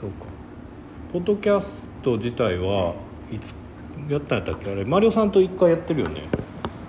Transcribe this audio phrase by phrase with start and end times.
[0.00, 0.26] そうか。
[1.12, 2.94] ポッドキャスト自体は
[3.32, 3.54] いつ
[4.08, 4.70] やったんやったっけ？
[4.70, 6.22] あれマリオさんと一回やってるよね。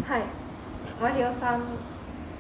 [0.08, 0.24] はい。
[1.02, 1.62] マリオさん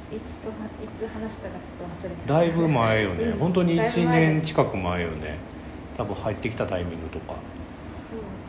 [0.09, 2.33] いつといつ話したかちょっと忘れてた。
[2.33, 3.39] だいぶ前よね、うん。
[3.39, 4.33] 本当にだいぶ1前です。
[4.33, 5.37] 年近く前よね。
[5.97, 7.35] 多分入ってきたタイミングとか。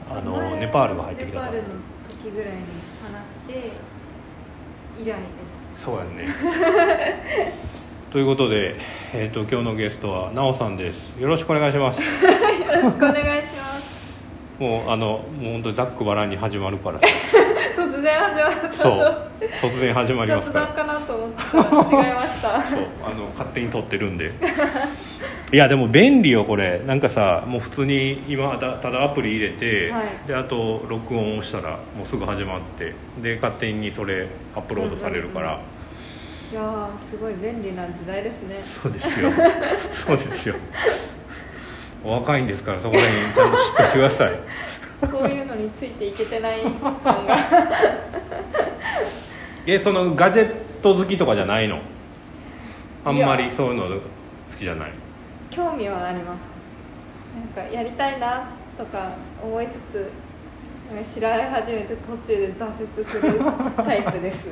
[0.08, 0.18] そう。
[0.18, 1.80] あの前ネパールが入ってきたからネパールの
[2.22, 2.58] 時ぐらいに
[3.12, 3.72] 話して
[5.00, 5.12] 以来で
[5.76, 5.84] す。
[5.84, 6.26] そうやんね
[8.10, 8.76] ということで、
[9.12, 11.10] えー、と今日のゲストはなおさんです。
[11.20, 12.00] よろしくお願いします。
[12.00, 12.06] よ
[12.82, 14.62] ろしくお願いします。
[14.62, 17.00] もうあのもう本当にざっくばらんに始まるから。
[17.00, 18.72] 突然始まった。
[18.72, 19.30] そう。
[19.60, 20.66] 突然始まります雑から。
[20.68, 21.96] 談かなと思った。
[21.98, 22.62] ら違いました。
[22.64, 22.80] そう。
[23.04, 24.32] あの勝手に撮ってるんで。
[25.52, 26.80] いやでも便利よこれ。
[26.86, 30.26] なんかさもう普通に今だただアプリ入れて、はい。
[30.26, 32.94] であと録音をしたらもうすぐ始まって。
[33.22, 35.60] で勝手にそれアップロードされるから、
[36.50, 38.62] いやーすごい便利な時代ですね。
[38.64, 39.30] そうですよ。
[39.92, 40.54] そうですよ。
[42.04, 44.34] お若いんですからそこら辺ちゃんと知っておいてください。
[45.10, 47.36] そういうのについていけてない感が。
[49.66, 51.80] えそのガジェット好きとかじゃないの？
[53.04, 54.00] あんまりそういうの好
[54.58, 54.92] きじゃない。
[55.50, 56.38] 興味はあります。
[57.58, 59.10] なんかやりたいなとか
[59.42, 60.10] 思いつつ
[60.94, 63.40] なんか調べ始めて途中で挫折する
[63.76, 64.48] タイプです。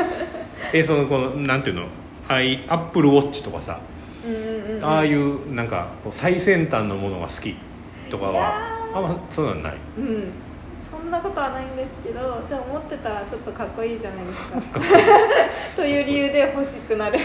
[0.72, 1.86] えそのこのなんていうの？
[2.26, 3.78] アイアップルウォッチとかさ。
[4.26, 4.38] うんう
[4.74, 7.54] んうんああいうなんか最先端のものが好き
[8.10, 8.96] とかはー。
[8.96, 9.74] あんまそういうのない。
[9.98, 10.32] うん。
[10.78, 14.80] そんなことはないんですけどでも持ってたらちょっとかっこいいじゃないですか。
[15.76, 17.18] という理由で欲しくなる。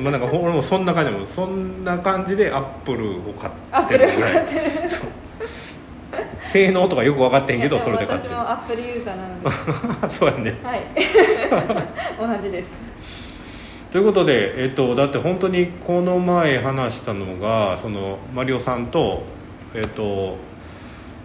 [0.00, 3.50] まあなんか俺もそんな感じもそんな感じでアップルを買
[3.84, 4.32] ってるぐらい。
[4.88, 5.10] そう
[6.52, 8.28] 性能とかよく分かってへんけどそれで買って。
[8.28, 10.10] る私もアップルユーザーなので。
[10.14, 10.54] そうやね。
[10.62, 10.82] はい。
[12.36, 12.82] 同じです。
[13.90, 19.22] ということで、えっと、だって本当にこの前話したのがそのマリオさんと
[19.74, 20.36] えっと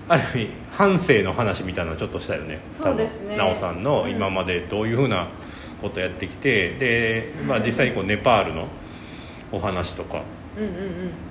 [0.08, 2.62] ある意味半生の話みたいなのちょっとしたよね。
[2.72, 3.36] そうですね。
[3.36, 4.10] 奈緒さんのうん。
[4.10, 5.28] 今までどういうふうな
[5.82, 6.72] ことやってきて。
[6.76, 8.68] で、まあ、実際にこうネパールの
[9.52, 10.22] お話とか
[10.58, 10.72] うんうん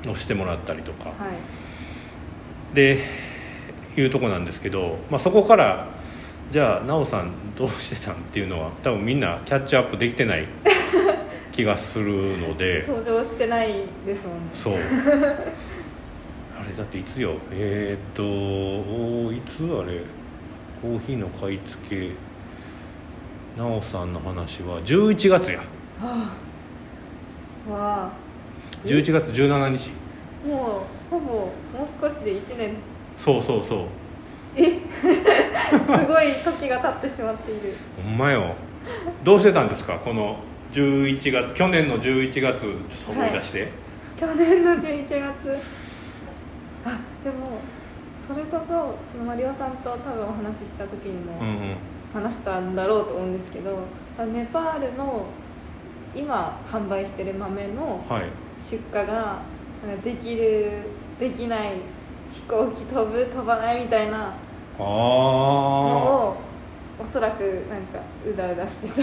[0.04, 0.10] うん。
[0.12, 1.06] をしてもらったりとか。
[1.06, 2.74] はい。
[2.74, 3.25] で
[4.00, 5.88] いうとこなんですけど、まあ、そこから
[6.50, 8.14] じゃあ奈緒さんどうしてたん？
[8.14, 10.46] っていうのは多分みんなキャッチアップできてない
[11.52, 12.84] 気がするので。
[12.86, 13.72] 登場してない
[14.04, 14.50] ですもんね。
[14.54, 14.74] そう。
[16.58, 17.34] あれだっていつよ？
[17.50, 20.02] えー、っとおいつあれ？
[20.80, 22.10] コーヒーの買い付け。
[23.56, 25.58] 奈緒さんの話は11月や。
[25.58, 25.64] は
[27.68, 27.70] あ。
[27.72, 28.10] わあ。
[28.84, 29.90] 11月17日。
[30.46, 31.50] もうほぼもう
[32.00, 32.74] 少しで1年
[33.18, 33.78] そうそうそう。
[34.56, 34.78] え？
[35.02, 37.74] すごい時が経ってしまっている。
[38.04, 38.54] ほんまよ。
[39.24, 39.94] どうしてたんですか？
[39.98, 40.36] この
[40.72, 42.72] 11月去年の11月ちょっ
[43.06, 43.68] と思い出して、
[44.18, 45.18] 去年の11月。
[46.84, 47.58] あでも
[48.28, 51.76] それこそそのマリオさんと多分お話しした時にもうんうん。
[52.14, 53.78] 話したんだろうと思うんですけど、
[54.18, 55.26] あネパールの
[56.14, 58.24] 今販売してる豆のはい。
[58.70, 59.40] 出荷が
[60.02, 60.70] できる
[61.20, 61.72] できない
[62.36, 66.36] 飛行機飛ぶ飛ばないみたいなあのあを
[67.02, 69.02] おそらくなんかうだうだしてた。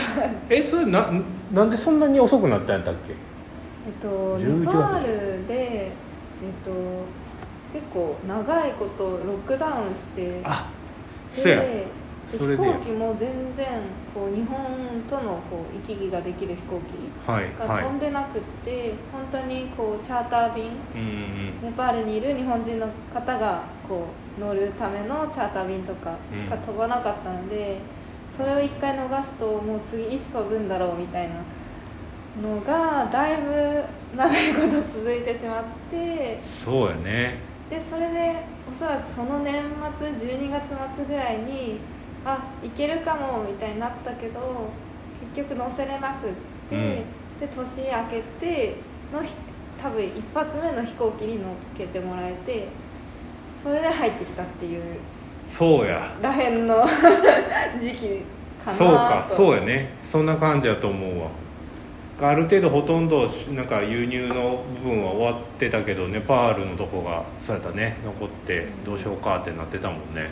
[0.50, 1.10] えそれな
[1.52, 3.14] なんでそんなに遅くなったんやったっけ？
[3.86, 4.72] えっと11ネ月。
[4.74, 5.54] パールで
[5.88, 5.92] えっ
[6.66, 6.72] と
[7.74, 10.68] 結構長いことロックダウンしてあ
[11.36, 11.60] そうや。
[11.62, 11.88] で
[12.32, 13.68] でそれで飛行機も全然
[14.14, 14.58] こう日本
[15.10, 17.84] とのこう行き来ができる飛行機はいはい。
[17.84, 20.66] が飛んでなくって、本当にこうチャーター便
[20.96, 24.08] うんうんネパールにいる日本人の方がこ
[24.38, 27.80] う乗るためのチャーター便とかしか飛ばなかったので、
[28.30, 31.36] それを一回逃すともう次いつ飛ぶんだろうみたいな
[32.42, 33.84] のがだいぶ
[34.18, 37.38] 長いこと続いてしまってそうやね。
[37.70, 39.64] でそれでおそらくその年
[39.98, 41.80] 末12月末ぐらいに
[42.26, 44.70] あ行けるかもみたいになったけど
[45.36, 46.32] 結局乗せれなくっ
[46.70, 46.96] て、うん。
[47.40, 48.76] で年明けて
[49.14, 49.34] のひ
[49.82, 52.68] 多分一発目の飛行機に乗っけてもらえて
[53.62, 54.84] それで入ってきたっていう
[55.48, 56.16] そうや。
[56.22, 56.86] らへんの
[57.82, 58.22] 時期
[58.64, 58.74] かなと。
[58.74, 59.90] そうかそうややね。
[60.02, 61.28] そんな感じやと思うわ。
[62.22, 70.30] ある程度ほとんどなんか輸入の部分は終わってたけどネパールのとこがそうやったね残ってどうしようかってなってたもんね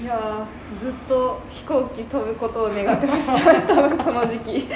[0.00, 3.62] いやーずっと飛行機飛ぶことを願ってました。
[3.62, 4.68] 多分その時期。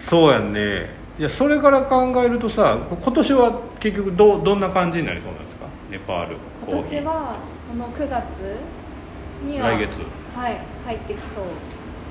[0.00, 0.90] そうやんね。
[1.18, 5.66] いやそれから考えるとさ今年は結局どうどんな感じになりそうなんですか？
[5.90, 7.36] ネパールコ今年は
[7.70, 8.56] この9月
[9.46, 10.00] には来月。
[10.34, 11.44] はい入ってきそう。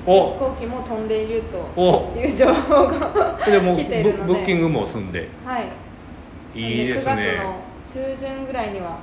[0.06, 0.32] お。
[0.34, 4.22] 飛行機も飛んでいるとおいう情報がでもう来てるので。
[4.24, 5.28] ブブッキングも済んで。
[5.44, 5.66] はい。
[6.54, 7.12] いいですね。
[7.12, 7.16] 9
[7.94, 8.98] 月の中旬ぐらいには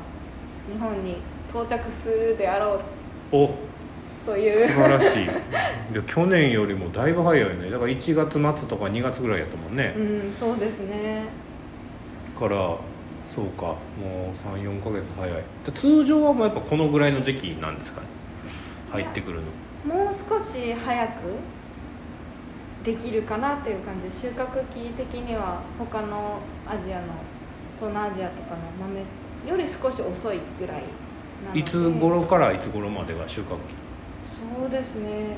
[0.71, 1.17] 日本に
[1.51, 2.81] 到着するであろ
[3.31, 3.51] うお
[4.25, 4.51] という。
[4.69, 5.25] 素晴らしい。
[5.93, 7.69] で去年よりもだいぶ早いよね。
[7.69, 9.99] だから1月末とか2月ぐらいやったもんね、う
[10.29, 11.23] んそうですね。
[12.37, 12.55] から
[13.33, 13.65] そうか。
[13.65, 15.43] もう34か月早い。
[15.65, 18.07] で通常はもうやっぱこのぐらいの時期なんですかね？
[18.91, 19.39] 入ってくる
[19.85, 19.93] の。
[19.93, 21.11] もう少し早く
[22.83, 27.03] できるかなっていう感じで収穫期的には他のアジアの
[27.77, 28.99] 東南アジアとかの豆
[29.47, 30.83] より少し遅いぐらい
[31.53, 33.49] いつ頃からいつ頃までが収穫期？
[34.25, 35.37] そうですね。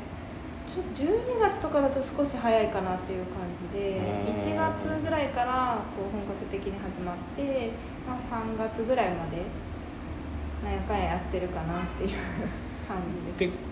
[0.67, 3.41] ちょ12月とかだと少し早いかなっていう感
[3.73, 4.39] じでうん。
[4.39, 7.71] 1月ぐらいからこう本格的に始まって、
[8.07, 9.43] まあ、3月ぐらいまで
[10.63, 12.09] なんやかんややってるかなっていう
[12.87, 12.97] 感
[13.37, 13.51] じです。
[13.51, 13.71] で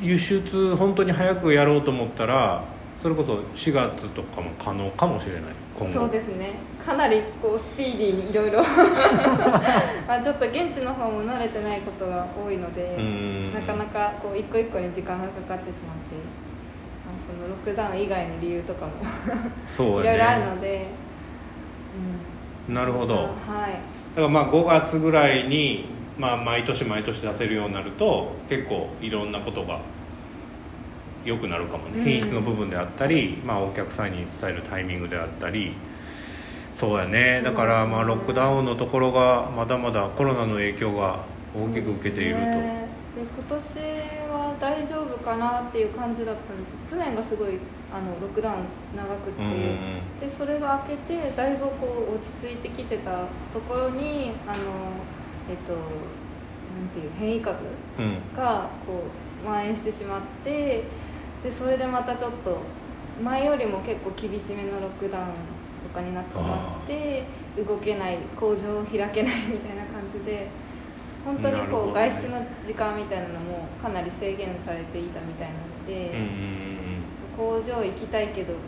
[0.00, 2.64] 輸出本当に早くやろうと思ったら
[3.02, 5.42] それこそ4月とかも可能かもしれない
[5.86, 6.54] そうですね。
[6.84, 13.54] かなりこうスピーディーにいろいろまあちょっと現地の方も慣れてないことが多いのでうん。
[13.54, 16.16] なかなかこう一個一個に時間がかかってしまって
[17.06, 18.92] あそのロックダウン以外の理由とかも
[19.68, 20.86] そういろいろあるので、
[22.68, 23.14] うん、なるほど。
[23.14, 23.26] はい。
[23.26, 25.86] だからまあ5月ぐらいに、
[26.18, 29.80] まあ、毎年毎年出せるようになると結構いろんなことが
[31.24, 32.04] 良くなるかもね、うん。
[32.04, 35.72] 品質の部分であったり、まあ、お客さんに伝えるタイミングであったり。
[36.80, 37.42] そうやね。
[37.44, 41.24] だからまあロックダウンのところがまだまだコロナの影響が
[41.54, 42.46] 大きく受けていると、で
[43.20, 43.60] 今年
[44.30, 47.58] は大丈夫かなっていう感じだったんです去年がすごい
[47.92, 48.64] あのロックダウン
[48.96, 49.44] 長くって、う。
[49.44, 53.10] んうんでそれが明けてだいぶこう落ち着いてきてた
[53.52, 54.54] ところにあの
[55.50, 57.58] えっとなんていう変異株
[58.36, 59.04] がこ
[59.42, 60.84] う蔓延してしまって
[61.42, 62.58] でそれでまたちょっと
[63.22, 65.26] 前よりも結構厳しめのロックダウン
[65.82, 67.24] とかになってしまって
[67.56, 70.48] 動けない工場を開けないみたいな感じで
[71.24, 76.70] 本当にこう外出の時間みたいなのもかなり制限されていたみたいなので、うん
[77.36, 78.58] 工場行きたいけど行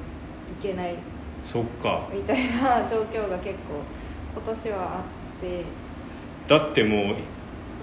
[0.62, 0.96] けない。
[1.44, 2.08] そっか。
[2.10, 3.82] みたいな状況が結構
[4.34, 5.64] 今年はあって。
[6.48, 7.16] だってもう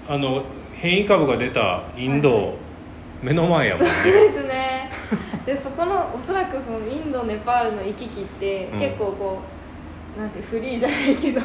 [0.08, 0.42] あの
[0.74, 2.54] 変異株が出たインド、はい
[3.22, 3.90] 目の前やもんね。
[4.02, 4.90] そうですね。
[5.46, 8.78] でそこのおそらくそのインドネパールの行き来ってうん。
[8.80, 9.38] 結構こ
[10.16, 11.40] う、なんてフリーじゃないけど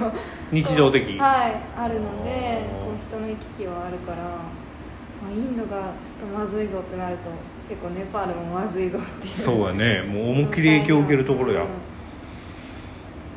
[0.51, 1.17] 日常的。
[1.17, 7.29] はいあるのでこう人の行き来はあるから、まあ、インドがちょっとまずいぞってなると
[7.69, 9.33] 結構ネパールもまずいぞっていう。
[9.37, 10.01] そうやね。
[10.01, 11.67] もう思いっきり影響を受けるところや、うん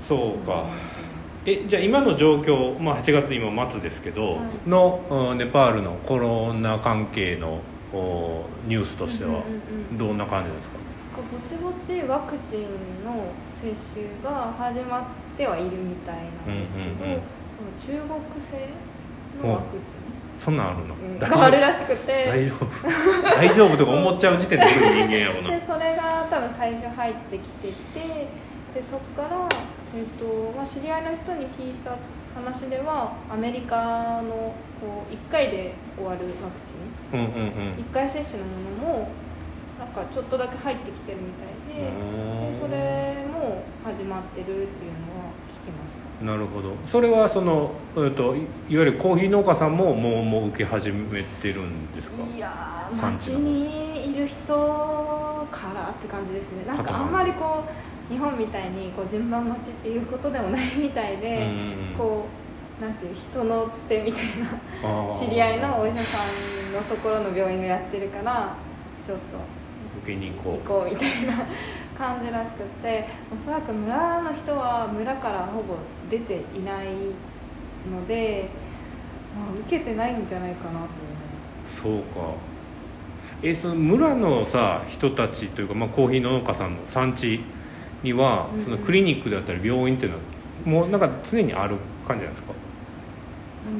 [0.09, 0.65] そうか。
[1.45, 4.69] えじゃあ今の状況、まあ、8月今末ですけど、はい。
[4.69, 7.61] のうんネパールのコロナ関係の
[7.93, 9.43] おニュースとしては。
[9.93, 10.75] どんな感じですか、
[11.17, 15.03] こうぼちぼちワクチンの接種が始まっ
[15.37, 17.21] てはいるみたいなんですけど、うんうんうん。
[17.81, 18.69] 中国製
[19.43, 20.19] のワクチン。
[20.45, 21.19] そんなんあるの、うん。
[21.19, 22.27] 大があるらしくて。
[22.27, 22.67] 大丈夫。
[23.25, 25.51] 大丈夫とか思っちゃう時点で人間やもんな。
[25.59, 28.29] でそれが多分最初入ってきてて
[28.75, 29.49] でそこから、
[29.97, 31.91] えっとまあ、知り合いの人に聞いた
[32.35, 37.21] 話ではアメリカのこう1回で終わるワクチン。
[37.21, 37.85] うんうんうん。
[37.85, 38.53] 1回接種のも
[38.93, 39.09] のも
[39.79, 44.67] なんかちょっとだけ入ってきてるみたいででそれも始まってるっていうのは
[45.63, 46.25] 聞きました。
[46.25, 46.73] なるほど。
[46.91, 52.25] それはその、えっと、いいわゆるコーヒー農家さんももうもう受け始めてるんですか？
[52.25, 56.65] いやー街にいる人からって感じですね。
[56.67, 57.71] なんかあんまりこう
[58.09, 61.47] 日本みたいにこう順番待ちっていうことでもないみたいで、
[61.93, 62.49] うんこう
[62.81, 66.19] なんていう人のつてみたいな知り合いのお医者さ
[66.71, 68.55] んのところの病院がやってるから
[69.05, 69.23] ちょっと
[70.05, 70.69] 受けに行こう。
[70.69, 71.45] 行こうみたいな
[71.97, 75.75] 感じらしくっておそらく村の人は村からほぼ
[76.09, 76.87] 出ていない
[77.91, 78.49] ので、
[79.37, 81.83] まあ、受けてないんじゃないかなと思います。
[81.83, 82.35] そうか。
[83.43, 87.41] えその村のさ人たちというか、まあ、コーヒー農家さんの産地
[88.03, 90.23] には、そのクリニックであったり病院っていうのは
[90.65, 91.77] もうなんか常にある
[92.07, 92.53] 感じなんですか？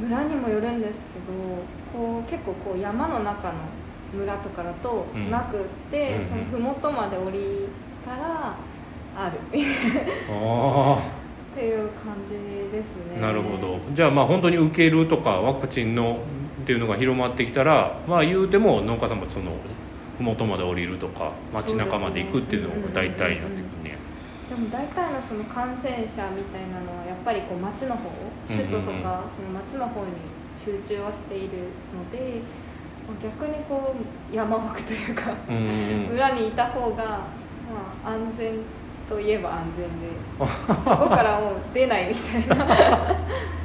[0.03, 1.33] 村にもよるんですけど
[1.93, 3.55] こう結構こう山の中の
[4.13, 5.31] 村とかだとうん。
[5.31, 6.25] なくって、うんうん。
[6.25, 7.39] その麓まで降り
[8.05, 8.55] たら
[9.17, 9.35] ある。
[9.37, 9.39] っ
[10.31, 10.99] あ
[11.55, 12.35] ていう感じ
[12.71, 13.19] ですね。
[13.19, 13.79] あなるほど。
[13.95, 16.19] じゃあまあ本当に受けるとかワクチンの
[16.63, 19.53] っていうのが広まってきたらまあ言うても農家さんもその
[20.19, 23.68] 麓まで降りるとか街中まで行くっていうのが大体になってくる
[24.71, 28.11] 大体のその感染者みたいなのはやっぱりこう町の方
[28.49, 30.13] 首都とかその町の方に
[30.59, 32.43] 集中はしているので
[33.23, 33.95] 逆にこ
[34.33, 37.25] う山奥というか村にいた方が、ま
[38.05, 38.55] あ、安全
[39.09, 40.09] といえば安全で
[40.85, 42.67] そこからもう出ないみたいな。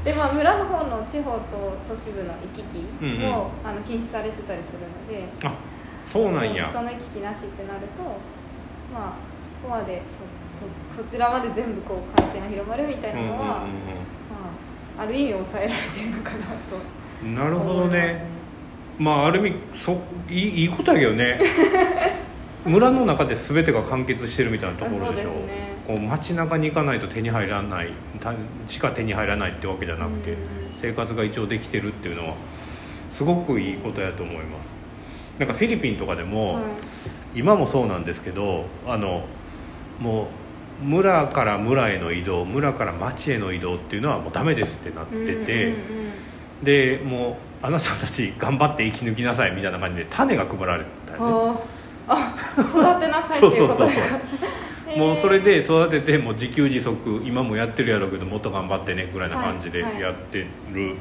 [0.04, 1.40] でまあ村の方の地方と
[1.88, 5.54] 都市部の行き来も、あの禁止されてたりするのであ
[6.02, 6.68] そうなんや。
[6.70, 8.04] 人の行き来なしってなると
[8.94, 9.14] まあ
[9.64, 10.43] そこまでそそ
[10.96, 13.64] そちらまで全部こう感染が広まるみたいなのは、うんうんま
[15.00, 16.38] あ、ある意味抑えられてるのかな
[16.70, 17.26] と。
[17.26, 18.26] なるほどね。
[19.00, 19.98] まあある意味そ
[20.30, 21.40] いいいいことやけどね。
[22.66, 25.30] 村の中で全てが完結してるみたいなところでしょ。
[25.32, 25.74] そうね。
[25.86, 27.90] こう街中に行かないと手に入らない
[28.22, 28.34] た
[28.70, 30.38] しか手に入らないってわけじゃなくて、
[30.74, 32.36] 生活が一応できてるっていうのは
[33.12, 34.72] すごくいいことやと思います。
[35.40, 36.64] なんかフィリピンとかでも、はい。
[37.36, 39.24] 今もそうなんですけどあの
[40.00, 40.26] もう
[40.82, 46.10] 村から村への移動村から町への移動っていうのはもうダメですってなってて、うんうんう
[46.62, 46.64] ん。
[46.64, 51.28] でもうあなたたち頑張って生き抜きなさいみたいな感じで種が配られたりね。
[51.28, 51.62] は
[52.08, 54.16] ああ育てなさいっていうことですか
[54.90, 55.00] へー。
[55.00, 60.02] もうそれで育ててもう自給自足今もやってるやろうけどもっと頑張ってねぐらいな感じではいはい。
[60.02, 60.40] やって
[60.74, 60.96] る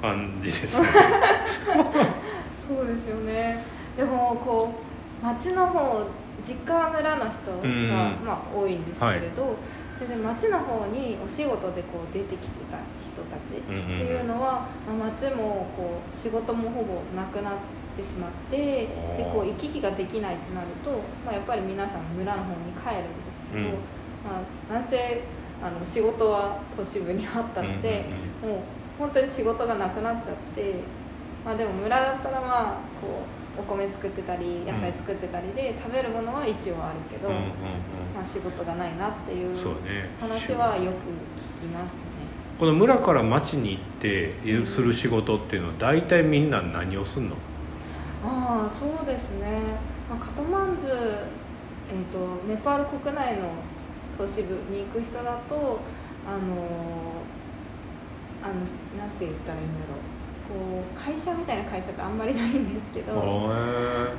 [0.00, 0.80] 感じです。
[0.80, 0.86] ね、
[2.54, 3.64] そうですよね。
[3.96, 4.74] でもこ
[5.22, 6.06] う町の方
[6.46, 7.90] 実家は村の人が、うん
[8.24, 9.56] まあ、多いんですけれど、
[9.98, 17.54] それで町の方にお仕事でこう出てきてた人たちっていうのは、まあ、町もこう仕事もほぼなくなっ
[17.96, 18.88] てしまってで
[19.32, 20.90] こう行き来ができないってなると、
[21.24, 23.72] まあ、やっぱり皆さん村の方に帰るんですけど、うん。
[24.24, 25.22] まあ、なんせ
[25.62, 28.04] あの仕事は都市部にあったので。
[28.42, 28.58] もう
[28.98, 30.74] 本当に仕事がなくなっちゃって
[31.44, 37.50] まあでも村だったらまあこうお米作ってたり野菜作ってたりで、食べるものは一応あるけど、うんうんうん。
[38.14, 39.56] まあ、仕事がないなっていう
[40.20, 40.94] 話はよく
[41.58, 42.00] 聞きますね。
[42.58, 44.32] この村から町に行って
[44.66, 47.36] する仕事っていうのは大体みんな何をすんの？
[48.24, 49.60] ああそうですね、
[50.08, 53.50] まあ、カトマンズ、えー、とネパール国内の
[54.16, 55.78] 都市部に行く人だと
[56.26, 56.38] あの
[58.42, 58.54] あの
[58.98, 59.98] なんて言ったらいいんだろう
[60.46, 63.16] こう会社みたいな会社ってあんまりないんですけど、へ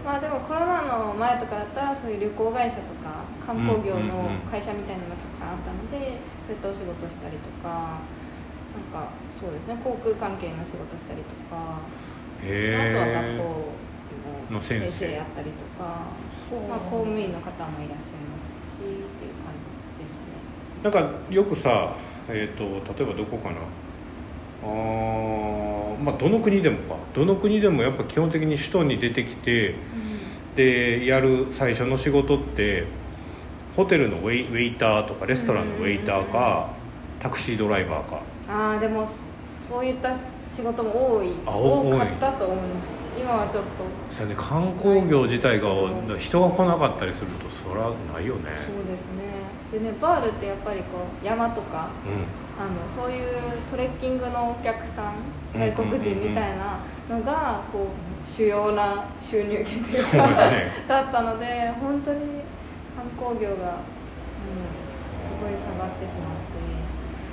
[0.03, 8.03] まあでもコロナの前とかだったらそういう旅行会社とか観光業の会社みたいなのがたくさんあったのでそういったお仕事したりとか
[8.75, 11.79] なんかそうですね航空関係の仕事したりとか、
[12.43, 13.88] えあとはへ学校
[14.51, 16.07] のの先生やったりとか、
[16.69, 19.51] まあ、公務員の方もいらっしゃいますしっていう感
[20.00, 20.38] じですね。
[20.84, 21.96] なんかよくさ、
[22.29, 23.60] えー、と例えばどこかな
[24.64, 26.96] あーまあどの国でもか。
[27.14, 29.76] どの国でもやっぱ基本的に首都に出てきて
[30.56, 32.86] でやる最初の仕事って
[33.76, 36.70] ホテルのウェイウェイターとかレストランのウェイターか
[37.20, 38.22] タクシードライバーか。
[38.50, 39.08] ああでも
[39.68, 40.16] そういった
[40.48, 42.98] 仕事も多いあ多かったと思います。
[43.20, 43.70] 今はちょっと。
[44.16, 45.70] それね観光業自体が
[46.20, 48.42] 人が来なかったりするとそりゃないよね。
[48.66, 49.28] そうですね。
[49.72, 50.86] でネパールってやっぱりこ
[51.22, 53.28] う山とかうんあのそういう
[53.70, 55.14] トレッキングのお客さん
[55.54, 61.46] うん外国人みたいなのがこう主要な収入源というかだねだったので
[61.80, 62.20] 本当に
[62.96, 63.58] 観光業が、うん、
[65.22, 66.38] すごい下がってしまっ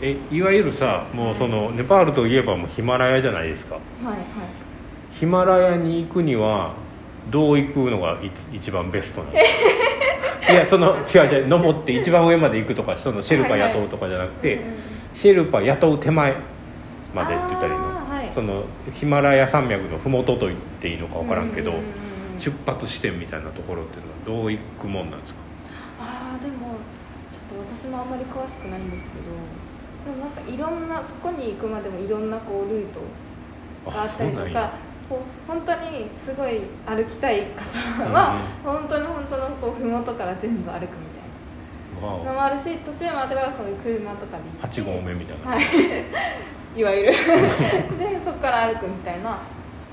[0.00, 3.76] てえいわゆるさもうそのネパールといえばもうヒマラヤじゃないですか。
[3.76, 4.18] はいはい。
[5.18, 6.74] ヒマラヤに行くには
[7.30, 9.38] どう行くのが一一番ベストなの？
[9.38, 16.36] いやその違う違う登って一番上まで行くとかそのシェルパ雇うとかじゃなくて、うんうんうんシェルパ雇う手前
[17.14, 18.32] までって言ったらいいの、はい。
[18.34, 22.40] そのヒマラヤ山脈の麓と言っていいのか分からんけど、うううんうん。
[22.40, 25.38] 出発地点みたいなところっていうのはどう行くもんなんですか？
[26.00, 26.54] ああでも
[27.30, 29.10] ちょっと私もあんまり詳しくないんですけ
[30.10, 33.00] どでもなんかいろんなそこに行くまでもいろんなこうルート
[33.88, 34.72] があったりとか
[35.08, 40.88] こう本当にすごい歩きたい方は、本当に本当のこう麓から全部歩くみたいわな
[42.24, 44.82] のもあるし途中まではそういう車とかで行って。
[44.82, 45.64] 8合目みたいな、はい。
[46.78, 47.12] いわゆる。
[47.98, 49.38] でそこから歩くみたいな。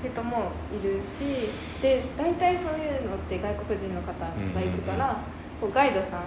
[0.02, 1.48] 人もいるし。
[1.80, 4.26] で大体そういうのって外国人の方が
[4.60, 5.16] 行くから、
[5.60, 6.22] こうガイドさん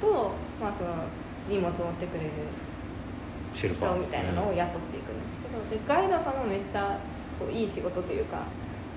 [0.00, 0.90] と、まあ、その
[1.48, 2.30] 荷物持ってくれる
[3.54, 5.38] 人みたいなのを雇っていくんです
[5.70, 5.80] けど。
[5.80, 6.98] でガイドさんもめっちゃ
[7.38, 8.42] こういい仕事というか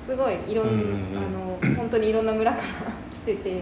[0.06, 1.62] すごいいろんうんうん。
[1.63, 2.63] あの本当にいろんな村から
[3.12, 3.62] 来てて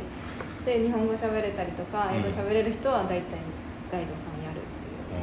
[0.66, 3.22] で日本語喋れたりとか英語喋れる人は大体
[3.92, 5.16] ガイドさんやるっていう。
[5.16, 5.20] の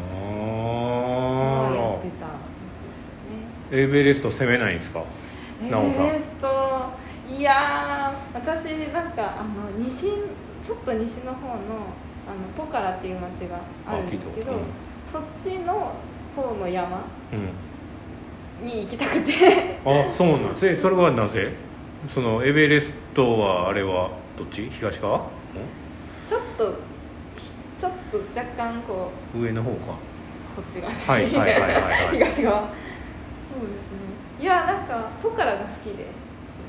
[1.71, 3.41] をやあってたんですよね。
[3.71, 5.03] ーエベレスト攻めないんですか？
[5.63, 5.75] エベ
[6.13, 6.47] レスト
[7.29, 10.13] いやー私なんかあの西
[10.63, 11.55] ちょっと西の方の
[12.27, 14.63] あのポカラっていう町があるんですけど、あ聞い
[15.13, 15.95] そっちの
[16.35, 17.37] 方の山う
[18.65, 19.79] ん、に行きたくて。
[19.85, 20.67] あそうなんです。
[20.67, 21.53] えそれはなぜ？
[22.13, 24.11] そのエベレストはあれは？
[24.37, 24.69] どっち？
[24.71, 25.31] 東側？
[26.27, 26.75] ちょっと
[27.79, 29.77] ちょっと若干こ上の方か。
[29.77, 30.93] うこっち側。
[30.93, 32.17] はいはいはいはいはい。
[32.17, 32.63] 東側。
[32.63, 32.69] そ
[33.65, 33.97] うですね。
[34.41, 36.07] いやなんかポカラが好きで。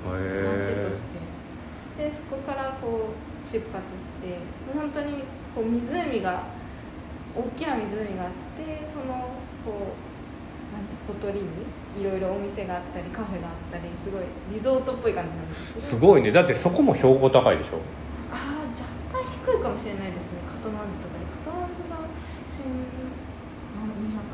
[0.06, 0.58] ー。
[0.60, 2.04] 街として。
[2.04, 4.40] でそこからこう出発して。
[4.74, 5.24] 本当に
[5.56, 6.44] こう湖が
[7.36, 9.06] 大きな湖があってその
[9.66, 11.48] こうなんてほとりに
[12.00, 14.22] いろいろお店があったりカフェがあったりすごい
[14.54, 15.86] リゾートっぽい感じなんですけど。
[15.88, 16.32] すごいね。
[16.32, 17.82] だってそこも標高高いでしょ。
[18.32, 20.42] ああ若干低いかもしれないですね。
[20.48, 21.26] カトマンズとかで。
[21.26, 21.98] カトマンズが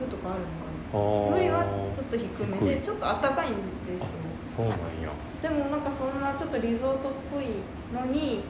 [0.04, 0.74] 1200とかあるのかな。
[0.94, 1.64] よりは
[1.96, 3.56] ちょっと低めでちょっと暖かいん
[3.88, 4.08] ですよ
[4.56, 5.10] そうなんや。
[5.42, 8.44] でもなんかそんなちょっとリゾートっぽいのに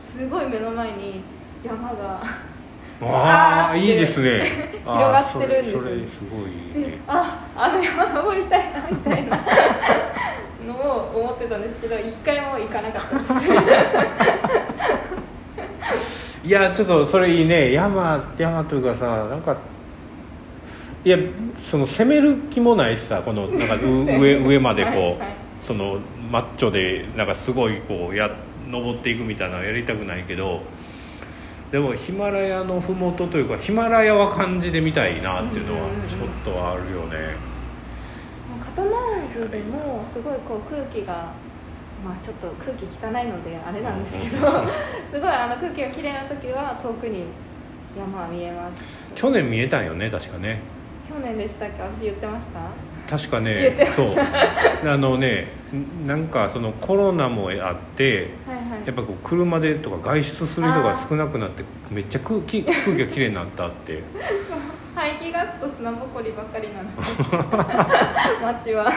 [0.00, 1.20] すごい目の前に
[1.62, 2.22] 山が
[3.02, 4.40] ああいいですね。
[4.84, 9.38] 広がってるんですすごいでねああの山登りたいなみたいな
[10.66, 13.32] のを思ってたんですけど一回も行かなかったです。
[16.46, 17.72] いやちょっとそれいいね。
[17.72, 19.56] 山山というかさなんか
[21.04, 21.18] いや
[21.70, 25.18] その攻める気もないしさこのなんかう上上までこう、はいはい。
[25.66, 25.98] その
[26.30, 28.30] マッチョでなんかすごいこうや
[28.68, 30.60] 登っていくみたいなのやりたくないけど
[31.74, 36.08] でもヒマラヤの麓というかヒマラヤは感じでみたいなっていうのはうんうんうん。
[36.08, 37.34] ちょっとあるよね。
[38.48, 38.90] もうカトマ
[39.26, 41.32] ンズでもすごいこう空気が
[42.04, 44.46] まあちょっと空気汚いのであれなんですけど
[45.10, 47.24] すごいあの空気がきれいな時は遠くに
[47.98, 48.80] 山は見えます。
[49.16, 50.60] 去年見えたんよね確かね。
[51.08, 51.82] 去年でしたっけ？
[51.82, 52.60] 私言ってました？
[53.08, 54.06] 確かねそう。
[54.88, 55.48] あのね
[56.06, 58.86] なんかそのコロナもあってはいはい。
[58.86, 63.94] やっぱこう車でとか外出する人が少なくなってめっちゃ空気空気がきれいになったって。
[63.94, 64.58] そう。
[64.94, 67.08] 排気ガスと砂ぼこりばっかりなんです
[68.42, 68.92] 街は。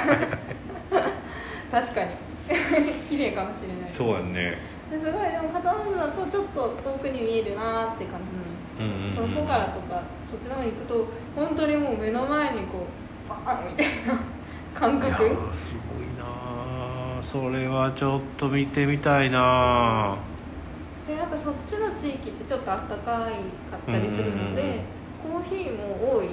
[1.72, 2.12] 確かに。
[3.10, 3.92] 綺麗かもしれない。
[3.92, 4.58] そうやね。
[4.92, 5.32] ですごい。
[5.32, 9.16] でもカトマンズだとちょっと遠くに見えるなって感じなんですけど、うんうんうん。
[9.16, 14.20] そのポカラとかそっちの方に行くと本当にもう目の前にこうバーンみたいな
[14.74, 17.24] 感いや覚ーすごいなー。
[17.24, 20.18] それはちょっと見てみたいな
[21.08, 23.34] でなんかそっちの地域ってちょっとあったかい
[23.72, 24.82] かったりするので、
[25.24, 26.30] コーヒーも多いん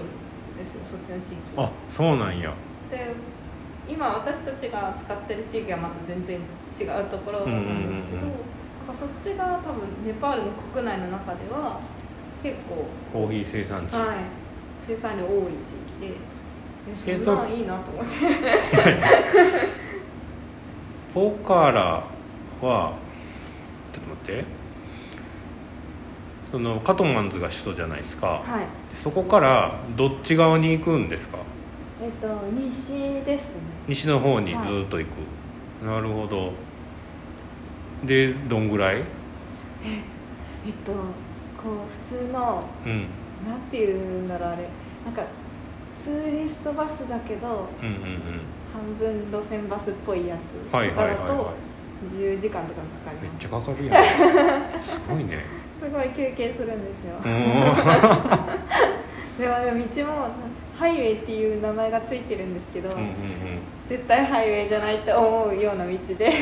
[0.58, 2.52] ですよそっちの地域あそうなんや。
[2.90, 3.14] で
[3.88, 11.80] 今私たちが使ってる地域はまた全然違うところなんですけど、なんかそっちが多分ネパールの国内の中では
[12.42, 14.18] 結構コーヒー生産地、はい、
[14.86, 16.14] 生産量多い地域でで
[16.92, 18.16] そんなんいいなと思って
[21.14, 22.04] ポカラ
[22.60, 22.98] は
[23.92, 24.44] ちょっと待って。
[26.50, 28.66] そのカトマンズが首都じゃないですか、はい。
[29.02, 31.38] そこからどっち側に行くんですか？
[32.00, 32.92] えっと西
[33.24, 33.60] ですね。
[33.88, 36.52] 西の方にずっと行く、なるほど。
[38.06, 38.98] でどんぐらい？
[38.98, 39.02] え
[40.70, 40.92] っと
[41.60, 43.08] こう普通のうん。
[43.48, 44.68] なんていうんだろうあれ。
[45.04, 45.24] なんか
[46.04, 48.00] ツーリストバスだけどうんうんうん
[48.74, 50.40] 半分路線バスっぽいやつ。
[50.70, 51.52] かだはいはいはと
[52.12, 54.02] 10時間とかかかりめっますちゃかかるやん。
[54.82, 55.38] すごいね。
[55.80, 57.16] すごい休憩するんですよ。
[57.24, 57.32] うん
[59.38, 60.28] でもでも道も
[60.78, 63.08] ハイウェイっていう名前がついてるんですけど、うんうん
[63.88, 66.26] 絶対ハイウェイじゃないって思うような道で。
[66.26, 66.32] うん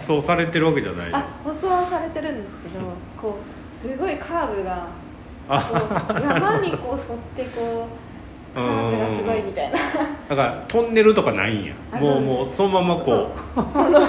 [0.00, 1.18] 舗装されてるわけじゃないの。
[1.18, 2.84] あ舗装はされてるんですけど
[3.20, 3.42] こう
[3.88, 4.86] すごいカーブが
[5.48, 5.60] あ
[6.08, 7.04] こう山にこう沿
[7.44, 7.88] ってこう
[8.56, 9.78] カーブがすごいみたいな。
[10.28, 11.74] だからトンネルとかないんや。
[12.00, 13.04] もうもうそのままこ
[13.54, 13.66] そう。
[13.72, 14.06] その だ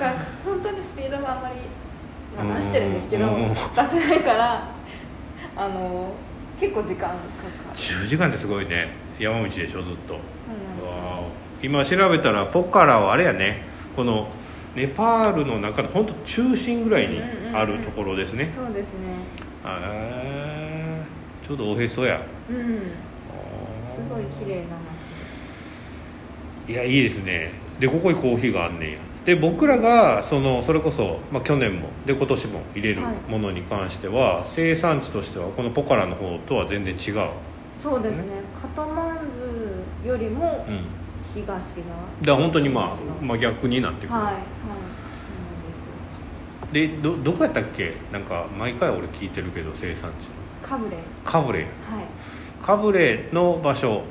[0.00, 1.54] ら本当にスピードがあんまり、
[2.48, 3.54] まあ、出してるんですけどうん。
[3.54, 3.58] 出
[3.88, 4.68] せないから
[5.56, 6.12] あの
[6.60, 7.12] 結構時間かか
[7.72, 7.78] る。
[7.78, 8.88] 10時間ってすごいね。
[9.18, 10.14] 山道でしょずっと。
[10.14, 11.06] そうなんですよ。
[11.06, 11.66] わー。
[11.66, 13.62] 今調べたらポカラはあれやね。
[13.96, 14.28] この
[14.74, 17.18] ネパールの中の本当中心ぐらいに
[17.54, 18.52] あるところですね。
[18.54, 19.16] そうですね。
[19.64, 20.45] へー
[21.46, 22.20] ちょうどおへそや。
[22.50, 22.56] うん
[23.86, 24.76] すごい綺麗な
[26.66, 26.72] 街。
[26.72, 27.52] いやいいですね。
[27.78, 28.98] でここにコーヒーがあんねんや。
[29.24, 37.30] で僕らがそのそれこそ、まあ、去年もで今年も入れるはいものに関しては、生産地としてはこのポカラの方とは全然違う、
[37.76, 38.24] そうですね。
[38.54, 39.18] カトマン
[40.02, 40.84] ズよりもうん、
[41.34, 41.56] 東側。
[41.56, 44.34] だから本当にまあまあ、逆になってくる、はい。
[44.34, 44.42] はい。
[46.72, 47.94] でどどこやったっけ？
[48.12, 50.35] なんか毎回俺聞いてるけど生産地
[50.68, 51.68] カブレカブレはい。
[52.64, 54.02] カブレの場所。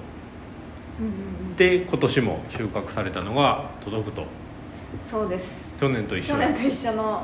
[1.57, 4.23] で今年も収穫されたのが届くと。
[5.05, 5.73] そうです。
[5.79, 6.35] 去年と一緒。
[6.35, 7.23] 去年と一緒の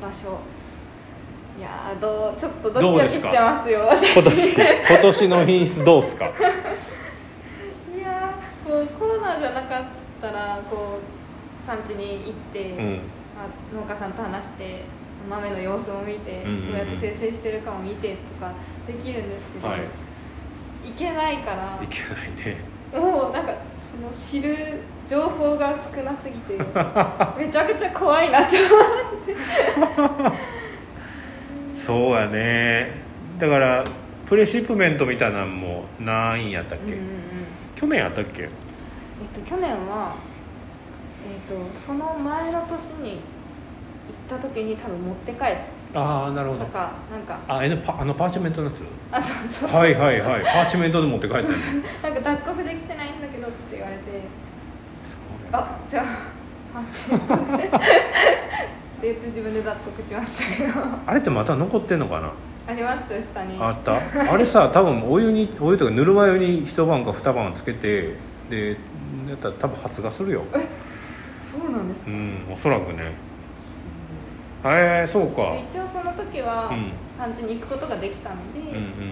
[0.00, 0.40] 場所。
[1.58, 4.56] いやーどうちょっとドキドキしてますよ今年。
[4.88, 6.26] 今年の品質どうすか？
[6.26, 6.28] い
[8.00, 9.82] やーこうコロナじゃなかっ
[10.20, 13.00] たらこう産地に行って、うん。
[13.36, 14.80] まあ、農家さんと話して
[15.28, 16.66] 豆の様子を見て、うんうんうん。
[16.68, 18.52] どうやって生成してるかを見てとか
[18.86, 19.80] できるんですけど、はい。
[20.84, 22.58] 行けないからいけないね。
[22.92, 26.54] もうなんかその知る情報が少なすぎて
[27.38, 28.76] めちゃくちゃ怖いなって思っ
[29.26, 29.34] て。
[31.86, 32.90] そうやね。
[33.38, 33.84] だから
[34.26, 37.06] プレシップメントみたいなのもないんやったっけ、うんうんうん。
[37.76, 38.42] 去年やったっけ？
[38.42, 38.48] えっ
[39.34, 40.14] と去年は
[41.24, 41.54] えっと
[41.86, 43.16] その前の年に行
[44.36, 45.56] った時に多分持って帰っ
[45.94, 46.64] ああなるほど。
[46.64, 47.38] たかなんか。
[47.46, 48.80] あパあのパーチメントのやつ？
[49.12, 49.80] あそうそうそう。
[49.80, 50.42] はいはいはい。
[50.42, 51.54] パーチメントで持って帰ったね
[52.02, 54.02] なんか脱穀できてないんだけどって言われて。
[55.52, 56.04] あじゃあ
[56.72, 57.64] パーチメントで。
[57.64, 60.72] って言って自分で脱穀しましたけど。
[61.06, 62.32] あれってまた残ってんのかな？
[62.66, 63.58] ありましたよ下に。
[63.60, 63.96] あった？
[64.32, 68.16] あれさ多分お湯にお湯とかぬるま湯に一晩か二晩つけて
[68.48, 68.78] で
[69.28, 70.42] やったら多分発芽するよ。
[71.50, 73.12] そうなんですか、うんおそらくね
[74.64, 75.54] へえそうか。
[75.56, 76.92] 一応その時はうん。
[77.16, 78.60] 産地に行くことができたので、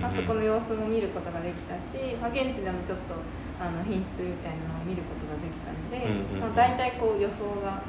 [0.04, 3.14] あそこの様子も見ることができたし、まあ、現地でもちょっと
[3.60, 6.40] あの品質みたいなのを見ることができたので、うんうんうん。
[6.40, 7.82] まあ、大体こう予想が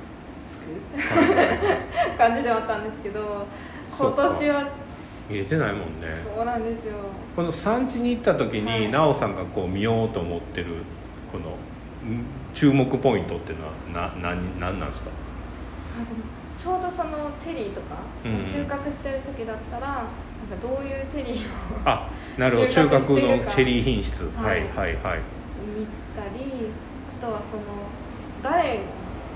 [0.49, 0.67] つく
[2.17, 3.47] 感じではあったんですけど
[3.97, 4.67] 今年は
[5.29, 6.07] 入れてないもんね。
[6.35, 6.97] そうなんですよ。
[7.35, 8.91] この産地に行った時にはい。
[8.91, 10.67] 奈緒さんがこう見ようと思ってる
[11.31, 11.51] この
[12.11, 13.59] ん注目ポイントっていう
[13.93, 15.09] のはな何何なんですか？
[15.95, 16.19] あでも
[16.61, 20.11] ちょうどそのチェリーとかうん収穫してる時だったら、なんか
[20.61, 21.47] どういうチェリーを
[21.85, 22.67] あなるほど。
[22.67, 24.23] 収収穫のチェリー品質。
[24.35, 25.19] ははいいはいはい。
[25.65, 26.69] 見たり
[27.19, 27.63] あとはその
[28.43, 28.79] 誰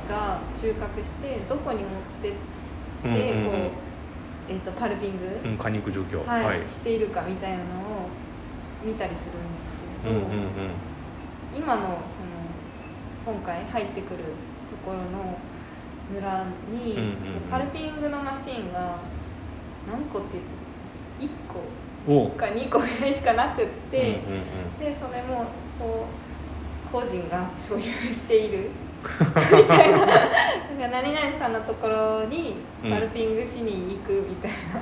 [0.08, 1.88] が収穫してどこに持っ
[2.22, 2.38] てって、
[3.04, 3.14] こう、
[4.50, 6.44] えー、とパルピング、うん果肉状況はい。
[6.44, 6.68] はい。
[6.68, 7.66] しているかみたいなのを
[8.84, 9.72] 見たりするんです
[10.04, 10.22] けれど、
[11.58, 14.18] 今のその今回入ってくる
[14.70, 15.40] ところの
[16.14, 17.16] 村に、
[17.50, 19.00] パルピングのマシーンが
[19.92, 20.38] 何個って
[21.20, 22.30] 言ってた？1お。
[22.30, 24.94] 個か2個ぐらいしかなくって、うんうんうん。
[24.94, 25.46] でそれも
[25.80, 26.06] こ
[26.88, 28.70] う個人が所有している。
[29.06, 29.98] みたいな。
[30.00, 30.28] なんか
[30.92, 32.92] 何々さんのところにうん。
[32.92, 34.82] パルピングしに行くみたいな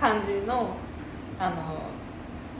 [0.00, 0.70] 感じの
[1.38, 1.56] あの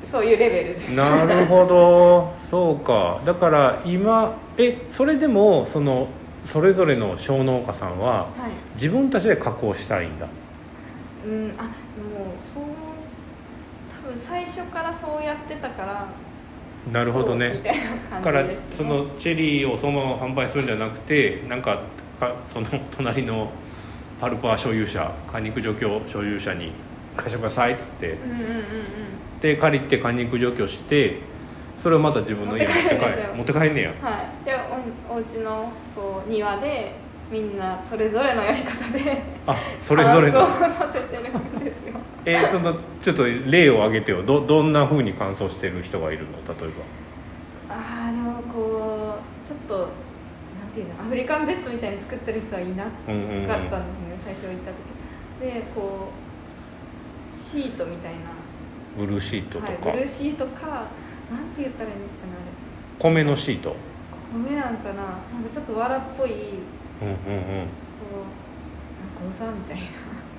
[0.05, 0.95] そういうレベルです。
[0.95, 2.33] なるほど。
[2.51, 3.21] そうか。
[3.25, 6.09] だから今えそれでもその
[6.47, 8.33] それぞれの小農家さんははい。
[8.75, 10.27] 自分たちで加工したいんだ。
[11.25, 11.73] うんあもう
[12.53, 12.65] そう
[14.05, 16.07] 多分最初からそうやってたから
[16.93, 17.61] なるほどね。
[17.63, 17.77] たい
[18.11, 18.45] なだから
[18.77, 21.83] そのチェリーをそのまま販売するんじゃなくてなんか
[22.19, 23.51] かその 隣の
[24.21, 26.73] パルパー所有者果肉除去所有者に
[27.17, 28.11] 貸してくださいっつって。
[28.11, 29.41] うんうんうんうん。
[29.41, 31.19] で借りて果肉除去して
[31.83, 33.35] それをまた自分の家に持って帰る。
[33.35, 33.91] 持って帰んねや。
[34.01, 34.55] はい、で
[35.11, 36.93] おお家のこう庭で
[37.31, 40.47] みんなそれぞれのやり方であそれぞれの。
[40.47, 41.95] 乾燥させてるんですよ。
[42.25, 44.23] えーそのちょっと例を挙げてよ。
[44.23, 46.31] どどんなふうに乾燥してる人がいるの？
[46.47, 46.73] 例え
[47.69, 49.89] ああでもこうちょっとなん
[50.73, 51.01] ていうの？
[51.01, 55.51] アフリカンベッドみたいに作ってる人はいなかったんですね、最初行った時。
[55.53, 56.11] でこ
[57.33, 58.19] うシートみたいな、
[58.97, 60.87] ブルーシートとか、はい、ブルーシートか
[61.33, 62.33] なんて言ったらいいんですかね
[62.99, 63.71] あ米のシート。
[63.71, 63.77] れ
[64.51, 65.03] 米なんかな。
[65.03, 65.09] な
[65.41, 66.35] んかちょっと藁っぽいこ
[67.03, 67.17] うんうんうん。
[67.17, 67.23] う
[69.45, 69.83] なんみたいな。